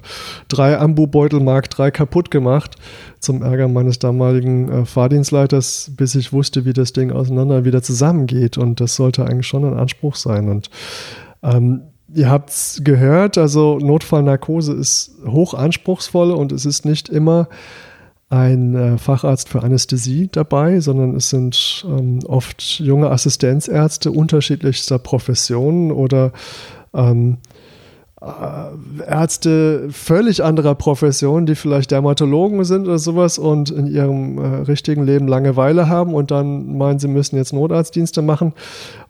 drei 0.49 0.79
Ambu-Beutel 0.79 1.41
Mark 1.41 1.69
III 1.79 1.91
kaputt 1.91 2.31
gemacht, 2.31 2.77
zum 3.21 3.43
Ärger 3.43 3.69
meines 3.69 3.99
damaligen 3.99 4.71
äh, 4.71 4.85
Fahrdienstleiters, 4.85 5.93
bis 5.97 6.15
ich 6.15 6.35
wusste, 6.35 6.67
wie 6.67 6.75
das 6.75 6.93
Ding 6.93 7.11
auseinander 7.11 7.65
wieder 7.65 7.83
zusammengeht. 7.83 8.59
Und 8.59 8.81
das 8.81 8.97
sollte 8.97 9.25
eigentlich 9.25 9.47
schon 9.47 9.65
ein 9.65 9.79
Anspruch 9.79 10.17
sein. 10.17 10.51
Und 10.51 10.69
ähm, 11.43 11.83
ihr 12.13 12.29
habt 12.29 12.51
es 12.51 12.81
gehört, 12.85 13.39
also 13.39 13.79
Notfallnarkose 13.79 14.75
ist 14.75 15.13
hoch 15.27 15.55
anspruchsvoll 15.55 16.33
und 16.33 16.53
es 16.53 16.67
ist 16.67 16.85
nicht 16.85 17.09
immer 17.09 17.49
ein 18.29 18.77
äh, 18.77 18.99
Facharzt 18.99 19.49
für 19.49 19.63
Anästhesie 19.63 20.29
dabei, 20.31 20.81
sondern 20.81 21.17
es 21.17 21.31
sind 21.31 21.85
ähm, 21.89 22.21
oft 22.27 22.63
junge 22.79 23.11
Assistenzärzte 23.11 24.13
unterschiedlichster 24.13 25.01
Professionen 25.01 25.91
oder 25.91 26.33
ähm, 26.95 27.33
äh, 27.33 27.50
Ärzte 29.07 29.89
völlig 29.91 30.45
anderer 30.45 30.75
Professionen, 30.75 31.47
die 31.47 31.55
vielleicht 31.55 31.91
Dermatologen 31.91 32.65
sind 32.65 32.87
oder 32.87 32.99
sowas 32.99 33.39
und 33.39 33.71
in 33.71 33.87
ihrem 33.87 34.37
äh, 34.37 34.47
richtigen 34.63 35.05
Leben 35.05 35.27
Langeweile 35.27 35.89
haben 35.89 36.13
und 36.13 36.31
dann 36.31 36.77
meinen, 36.77 36.99
sie 36.99 37.09
müssen 37.09 37.37
jetzt 37.37 37.55
Notarztdienste 37.55 38.21
machen. 38.21 38.53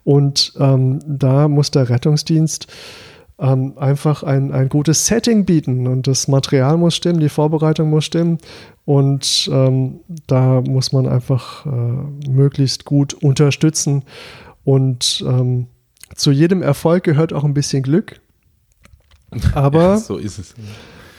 Und 0.05 0.53
ähm, 0.61 1.01
da 1.07 1.49
muss 1.49 1.73
der 1.73 1.89
Rettungsdienst 1.89 2.69
ähm, 3.41 3.73
einfach 3.79 4.23
ein, 4.23 4.53
ein 4.53 4.69
gutes 4.69 5.07
Setting 5.07 5.45
bieten 5.45 5.89
und 5.89 6.07
das 6.07 6.29
Material 6.29 6.77
muss 6.77 6.95
stimmen, 6.95 7.19
die 7.19 7.29
Vorbereitung 7.29 7.91
muss 7.91 8.05
stimmen 8.05 8.39
und 8.85 9.51
ähm, 9.53 10.01
da 10.29 10.61
muss 10.61 10.93
man 10.93 11.09
einfach 11.09 11.67
äh, 11.67 12.31
möglichst 12.31 12.85
gut 12.85 13.15
unterstützen 13.15 14.05
und 14.65 15.25
ähm, 15.27 15.67
zu 16.15 16.31
jedem 16.31 16.63
Erfolg 16.63 17.05
gehört 17.05 17.33
auch 17.33 17.45
ein 17.45 17.55
bisschen 17.55 17.83
Glück. 17.83 18.21
Aber 19.55 19.83
ja, 19.83 19.97
so 19.99 20.17
ist 20.17 20.39
es. 20.39 20.55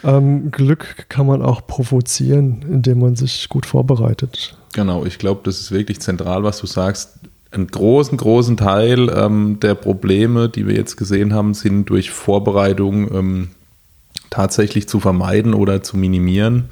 ähm, 0.03 0.51
Glück 0.51 1.05
kann 1.09 1.27
man 1.27 1.41
auch 1.41 1.65
provozieren, 1.65 2.65
indem 2.69 2.99
man 2.99 3.15
sich 3.15 3.49
gut 3.49 3.65
vorbereitet. 3.65 4.57
Genau, 4.73 5.05
ich 5.05 5.17
glaube, 5.17 5.41
das 5.43 5.59
ist 5.59 5.71
wirklich 5.71 5.99
zentral, 5.99 6.43
was 6.43 6.59
du 6.59 6.67
sagst. 6.67 7.19
Einen 7.51 7.67
großen, 7.67 8.17
großen 8.17 8.55
Teil 8.55 9.09
ähm, 9.09 9.59
der 9.61 9.75
Probleme, 9.75 10.47
die 10.47 10.67
wir 10.67 10.75
jetzt 10.75 10.95
gesehen 10.95 11.33
haben, 11.33 11.53
sind 11.53 11.89
durch 11.89 12.09
Vorbereitung 12.09 13.13
ähm, 13.13 13.49
tatsächlich 14.29 14.87
zu 14.87 15.01
vermeiden 15.01 15.53
oder 15.53 15.83
zu 15.83 15.97
minimieren. 15.97 16.69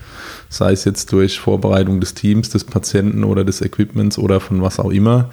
Sei 0.47 0.71
es 0.71 0.85
jetzt 0.85 1.11
durch 1.11 1.39
Vorbereitung 1.39 1.99
des 1.99 2.13
Teams, 2.13 2.49
des 2.49 2.63
Patienten 2.63 3.25
oder 3.25 3.43
des 3.43 3.61
Equipments 3.61 4.17
oder 4.17 4.39
von 4.39 4.61
was 4.61 4.79
auch 4.79 4.91
immer. 4.91 5.29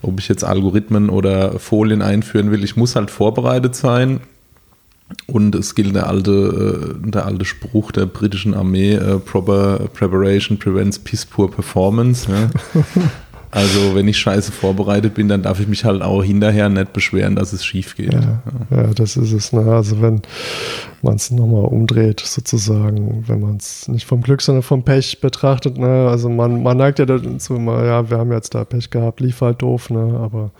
Ob 0.00 0.18
ich 0.18 0.28
jetzt 0.28 0.42
Algorithmen 0.42 1.10
oder 1.10 1.58
Folien 1.58 2.00
einführen 2.00 2.50
will, 2.50 2.64
ich 2.64 2.76
muss 2.76 2.96
halt 2.96 3.10
vorbereitet 3.10 3.76
sein. 3.76 4.20
Und 5.26 5.54
es 5.54 5.74
gilt 5.74 5.94
der 5.94 6.08
alte, 6.08 6.96
äh, 7.04 7.10
der 7.10 7.26
alte 7.26 7.44
Spruch 7.44 7.92
der 7.92 8.06
britischen 8.06 8.54
Armee, 8.54 8.94
äh, 8.94 9.18
Proper 9.18 9.88
Preparation 9.92 10.58
prevents 10.58 10.98
piss 10.98 11.24
poor 11.24 11.50
performance. 11.50 12.30
Ja. 12.30 12.50
Also 13.56 13.94
wenn 13.94 14.06
ich 14.06 14.18
scheiße 14.18 14.52
vorbereitet 14.52 15.14
bin, 15.14 15.28
dann 15.28 15.42
darf 15.42 15.60
ich 15.60 15.66
mich 15.66 15.84
halt 15.86 16.02
auch 16.02 16.22
hinterher 16.22 16.68
nicht 16.68 16.92
beschweren, 16.92 17.36
dass 17.36 17.54
es 17.54 17.64
schief 17.64 17.96
geht. 17.96 18.12
Ja, 18.12 18.42
ja. 18.70 18.86
das 18.94 19.16
ist 19.16 19.32
es. 19.32 19.52
Ne? 19.54 19.62
Also 19.62 20.02
wenn 20.02 20.20
man 21.00 21.14
es 21.14 21.30
nochmal 21.30 21.64
umdreht, 21.64 22.20
sozusagen, 22.20 23.24
wenn 23.26 23.40
man 23.40 23.56
es 23.56 23.88
nicht 23.88 24.04
vom 24.04 24.20
Glück, 24.20 24.42
sondern 24.42 24.62
vom 24.62 24.82
Pech 24.82 25.22
betrachtet, 25.22 25.78
ne? 25.78 26.06
also 26.10 26.28
man, 26.28 26.62
man 26.62 26.76
neigt 26.76 26.98
ja 26.98 27.06
dazu 27.06 27.54
immer, 27.54 27.82
ja, 27.82 28.10
wir 28.10 28.18
haben 28.18 28.30
jetzt 28.30 28.54
da 28.54 28.64
Pech 28.64 28.90
gehabt, 28.90 29.20
lief 29.20 29.40
halt 29.40 29.62
doof, 29.62 29.88
ne? 29.88 30.20
aber 30.22 30.50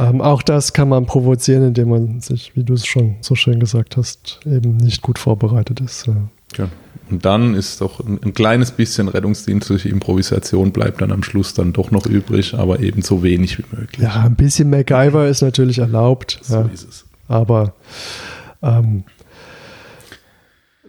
ähm, 0.00 0.20
auch 0.20 0.42
das 0.42 0.72
kann 0.72 0.88
man 0.88 1.06
provozieren, 1.06 1.68
indem 1.68 1.90
man 1.90 2.20
sich, 2.20 2.52
wie 2.54 2.64
du 2.64 2.74
es 2.74 2.86
schon 2.86 3.16
so 3.20 3.34
schön 3.34 3.60
gesagt 3.60 3.96
hast, 3.96 4.40
eben 4.46 4.76
nicht 4.76 5.02
gut 5.02 5.18
vorbereitet 5.18 5.80
ist. 5.80 6.06
Ja. 6.06 6.16
ja. 6.58 6.68
Und 7.10 7.24
dann 7.24 7.54
ist 7.54 7.80
doch 7.80 8.00
ein, 8.00 8.20
ein, 8.22 8.32
kleines 8.32 8.70
bisschen 8.70 9.08
Rettungsdienst 9.08 9.68
durch 9.68 9.84
Improvisation 9.84 10.70
bleibt 10.70 11.00
dann 11.00 11.10
am 11.10 11.22
Schluss 11.22 11.54
dann 11.54 11.72
doch 11.72 11.90
noch 11.90 12.06
übrig, 12.06 12.54
aber 12.54 12.80
eben 12.80 13.02
so 13.02 13.22
wenig 13.22 13.58
wie 13.58 13.64
möglich. 13.76 14.00
Ja, 14.00 14.22
ein 14.22 14.36
bisschen 14.36 14.70
MacGyver 14.70 15.26
ist 15.26 15.42
natürlich 15.42 15.78
erlaubt. 15.78 16.38
So 16.42 16.54
ja. 16.54 16.70
ist 16.72 16.88
es. 16.88 17.04
Aber 17.26 17.74
ähm, 18.62 19.04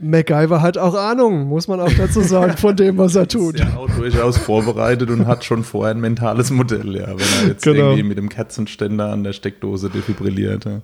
MacGyver 0.01 0.61
hat 0.61 0.77
auch 0.77 0.95
Ahnung, 0.95 1.47
muss 1.47 1.67
man 1.67 1.79
auch 1.79 1.93
dazu 1.93 2.21
sagen, 2.21 2.57
von 2.57 2.75
dem, 2.75 2.97
was 2.97 3.15
er 3.15 3.27
tut. 3.27 3.55
Ist 3.55 3.63
ja 3.63 3.77
auch 3.77 3.89
durchaus 3.89 4.37
vorbereitet 4.37 5.09
und 5.09 5.27
hat 5.27 5.43
schon 5.43 5.63
vorher 5.63 5.93
ein 5.93 6.01
mentales 6.01 6.49
Modell, 6.51 6.95
ja, 6.95 7.07
wenn 7.07 7.41
er 7.41 7.47
jetzt 7.49 7.63
genau. 7.63 7.89
irgendwie 7.89 8.03
mit 8.03 8.17
dem 8.17 8.29
Kerzenständer 8.29 9.11
an 9.11 9.23
der 9.23 9.33
Steckdose 9.33 9.89
defibrilliert. 9.89 10.65
Ja. 10.65 10.81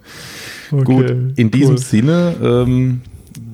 Okay, 0.71 0.83
Gut, 0.83 1.15
in 1.35 1.51
diesem 1.51 1.75
cool. 1.75 1.81
Sinne 1.81 2.35
ähm, 2.43 3.01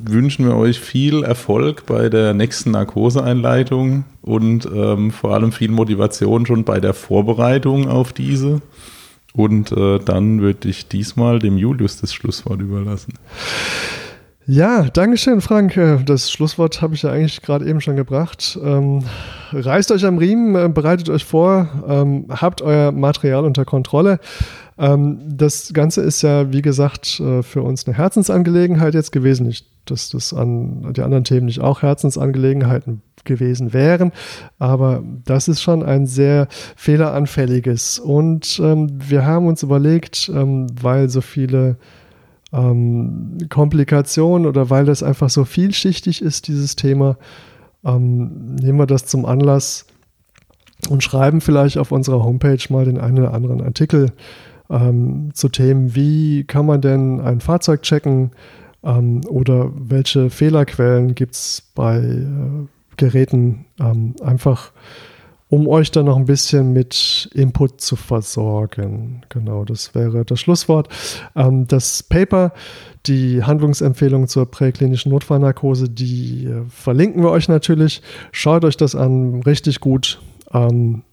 wünschen 0.05 0.45
wir 0.45 0.55
euch 0.55 0.79
viel 0.79 1.23
Erfolg 1.23 1.85
bei 1.85 2.09
der 2.09 2.33
nächsten 2.33 2.71
Narkoseeinleitung 2.71 4.03
und 4.21 4.65
ähm, 4.65 5.11
vor 5.11 5.33
allem 5.33 5.51
viel 5.51 5.71
Motivation 5.71 6.45
schon 6.45 6.63
bei 6.63 6.79
der 6.79 6.93
Vorbereitung 6.93 7.87
auf 7.87 8.13
diese. 8.13 8.61
Und 9.33 9.71
äh, 9.71 9.99
dann 9.99 10.41
würde 10.41 10.69
ich 10.69 10.87
diesmal 10.87 11.39
dem 11.39 11.57
Julius 11.57 11.99
das 11.99 12.13
Schlusswort 12.13 12.61
überlassen. 12.61 13.13
Ja, 14.45 14.83
Dankeschön, 14.83 15.39
Frank. 15.39 15.77
Äh, 15.77 16.03
das 16.03 16.29
Schlusswort 16.29 16.81
habe 16.81 16.95
ich 16.95 17.03
ja 17.03 17.11
eigentlich 17.11 17.41
gerade 17.41 17.65
eben 17.65 17.79
schon 17.79 17.95
gebracht. 17.95 18.59
Ähm, 18.61 19.03
reißt 19.53 19.89
euch 19.93 20.05
am 20.05 20.17
Riemen, 20.17 20.55
äh, 20.55 20.67
bereitet 20.67 21.09
euch 21.09 21.23
vor, 21.23 21.69
ähm, 21.87 22.25
habt 22.29 22.61
euer 22.61 22.91
Material 22.91 23.45
unter 23.45 23.63
Kontrolle. 23.63 24.19
Ähm, 24.77 25.19
das 25.25 25.71
Ganze 25.71 26.01
ist 26.01 26.23
ja, 26.23 26.51
wie 26.51 26.61
gesagt, 26.61 27.21
äh, 27.21 27.41
für 27.41 27.61
uns 27.61 27.87
eine 27.87 27.95
Herzensangelegenheit 27.95 28.93
jetzt 28.95 29.13
gewesen. 29.13 29.47
Nicht, 29.47 29.65
dass 29.85 30.09
das 30.09 30.33
an 30.33 30.91
die 30.93 31.03
anderen 31.03 31.23
Themen 31.23 31.45
nicht 31.45 31.61
auch 31.61 31.81
Herzensangelegenheiten 31.81 33.01
gewesen 33.23 33.71
wären, 33.71 34.11
aber 34.59 35.01
das 35.23 35.47
ist 35.47 35.61
schon 35.61 35.83
ein 35.83 36.05
sehr 36.05 36.49
fehleranfälliges. 36.75 37.99
Und 37.99 38.59
ähm, 38.61 38.89
wir 39.07 39.25
haben 39.25 39.47
uns 39.47 39.63
überlegt, 39.63 40.29
ähm, 40.33 40.67
weil 40.81 41.07
so 41.07 41.21
viele 41.21 41.77
ähm, 42.53 43.37
Komplikationen 43.49 44.47
oder 44.47 44.69
weil 44.69 44.85
das 44.85 45.03
einfach 45.03 45.29
so 45.29 45.43
vielschichtig 45.43 46.21
ist, 46.21 46.47
dieses 46.47 46.75
Thema, 46.75 47.17
ähm, 47.83 48.55
nehmen 48.55 48.79
wir 48.79 48.85
das 48.85 49.05
zum 49.05 49.25
Anlass 49.25 49.85
und 50.89 51.03
schreiben 51.03 51.41
vielleicht 51.41 51.77
auf 51.77 51.91
unserer 51.91 52.23
Homepage 52.23 52.59
mal 52.69 52.85
den 52.85 52.99
einen 52.99 53.19
oder 53.19 53.33
anderen 53.33 53.61
Artikel 53.61 54.11
ähm, 54.69 55.31
zu 55.33 55.49
Themen, 55.49 55.95
wie 55.95 56.43
kann 56.43 56.65
man 56.65 56.81
denn 56.81 57.19
ein 57.19 57.41
Fahrzeug 57.41 57.81
checken 57.81 58.31
ähm, 58.83 59.21
oder 59.27 59.71
welche 59.75 60.29
Fehlerquellen 60.29 61.15
gibt 61.15 61.35
es 61.35 61.71
bei 61.75 61.97
äh, 61.97 62.67
Geräten 62.97 63.65
ähm, 63.79 64.15
einfach 64.23 64.71
um 65.53 65.67
euch 65.67 65.91
dann 65.91 66.05
noch 66.05 66.17
ein 66.17 66.25
bisschen 66.25 66.73
mit 66.73 67.29
Input 67.35 67.79
zu 67.79 67.95
versorgen. 67.95 69.21
Genau, 69.29 69.65
das 69.65 69.93
wäre 69.93 70.25
das 70.25 70.39
Schlusswort. 70.39 70.87
Ähm, 71.35 71.67
das 71.67 72.01
Paper, 72.01 72.53
die 73.05 73.43
Handlungsempfehlung 73.43 74.27
zur 74.27 74.49
präklinischen 74.49 75.11
Notfallnarkose, 75.11 75.89
die 75.89 76.47
äh, 76.47 76.63
verlinken 76.69 77.21
wir 77.21 77.29
euch 77.29 77.49
natürlich. 77.49 78.01
Schaut 78.31 78.65
euch 78.65 78.77
das 78.77 78.95
an, 78.95 79.43
richtig 79.43 79.79
gut. 79.79 80.23
Ähm, 80.51 81.03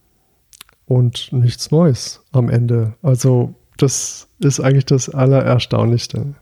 und 0.87 1.31
nichts 1.31 1.69
Neues 1.69 2.23
am 2.31 2.49
Ende. 2.49 2.95
Also, 3.03 3.53
das 3.77 4.27
ist 4.39 4.59
eigentlich 4.59 4.87
das 4.87 5.07
Allererstaunlichste. 5.07 6.33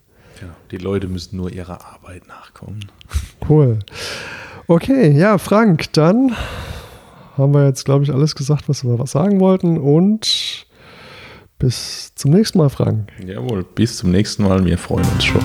Ja, 0.42 0.48
die 0.72 0.78
Leute 0.78 1.10
müssen 1.10 1.36
nur 1.36 1.52
ihrer 1.52 1.86
Arbeit 1.86 2.30
nachkommen. 2.30 2.80
Cool. 3.50 3.80
Okay, 4.68 5.12
ja, 5.12 5.38
Frank, 5.38 5.92
dann 5.92 6.34
haben 7.40 7.54
wir 7.54 7.66
jetzt, 7.66 7.86
glaube 7.86 8.04
ich, 8.04 8.14
alles 8.14 8.36
gesagt, 8.36 8.70
was 8.70 8.84
wir 8.84 9.00
was 9.00 9.12
sagen 9.12 9.40
wollten. 9.40 9.78
Und 9.78 10.68
bis 11.58 12.14
zum 12.16 12.32
nächsten 12.32 12.58
Mal, 12.58 12.70
Frank. 12.70 13.10
Jawohl, 13.26 13.64
bis 13.64 13.98
zum 13.98 14.12
nächsten 14.12 14.44
Mal. 14.44 14.64
Wir 14.66 14.78
freuen 14.78 15.06
uns 15.16 15.26
schon. 15.26 15.42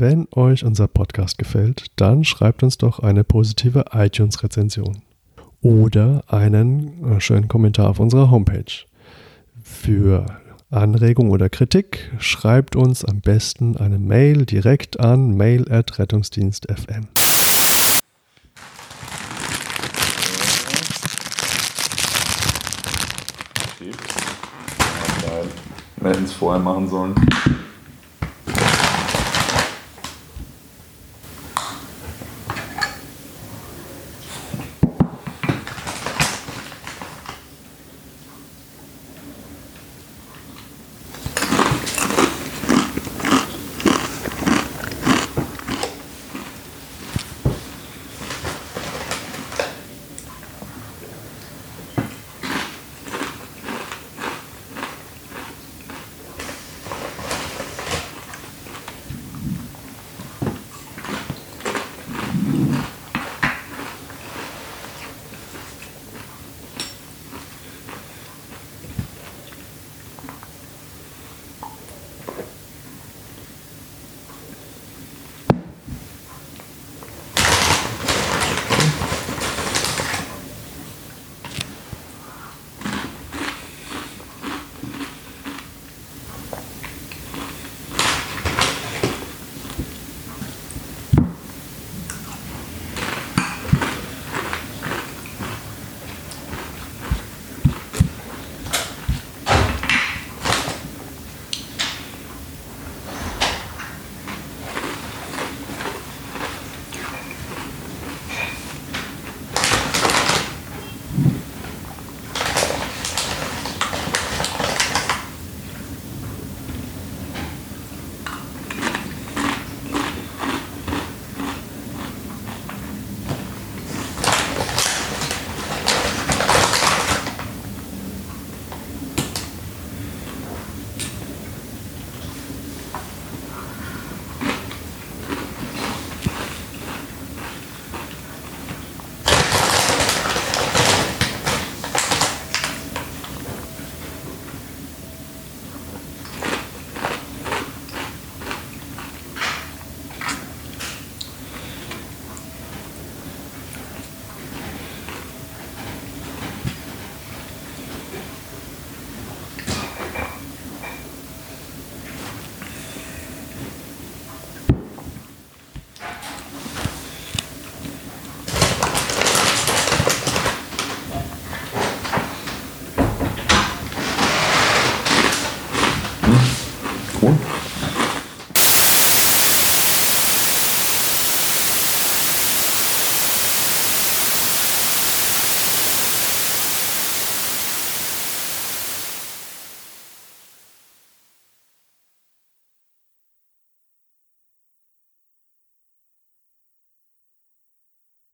Wenn 0.00 0.28
euch 0.34 0.64
unser 0.64 0.88
Podcast 0.88 1.36
gefällt, 1.36 1.88
dann 1.96 2.24
schreibt 2.24 2.62
uns 2.62 2.78
doch 2.78 3.00
eine 3.00 3.22
positive 3.22 3.84
iTunes-Rezension 3.92 5.02
oder 5.60 6.24
einen 6.26 7.04
äh, 7.04 7.20
schönen 7.20 7.48
Kommentar 7.48 7.90
auf 7.90 8.00
unserer 8.00 8.30
Homepage. 8.30 8.86
Für 9.62 10.24
Anregung 10.70 11.28
oder 11.28 11.50
Kritik 11.50 12.10
schreibt 12.18 12.76
uns 12.76 13.04
am 13.04 13.20
besten 13.20 13.76
eine 13.76 13.98
Mail 13.98 14.46
direkt 14.46 14.98
an 14.98 15.36
mail@rettungsdienst.fm. 15.36 17.08
Wir 25.98 26.10
hätten 26.10 26.24
es 26.24 26.32
vorher 26.32 26.62
machen 26.62 26.88
sollen. 26.88 27.14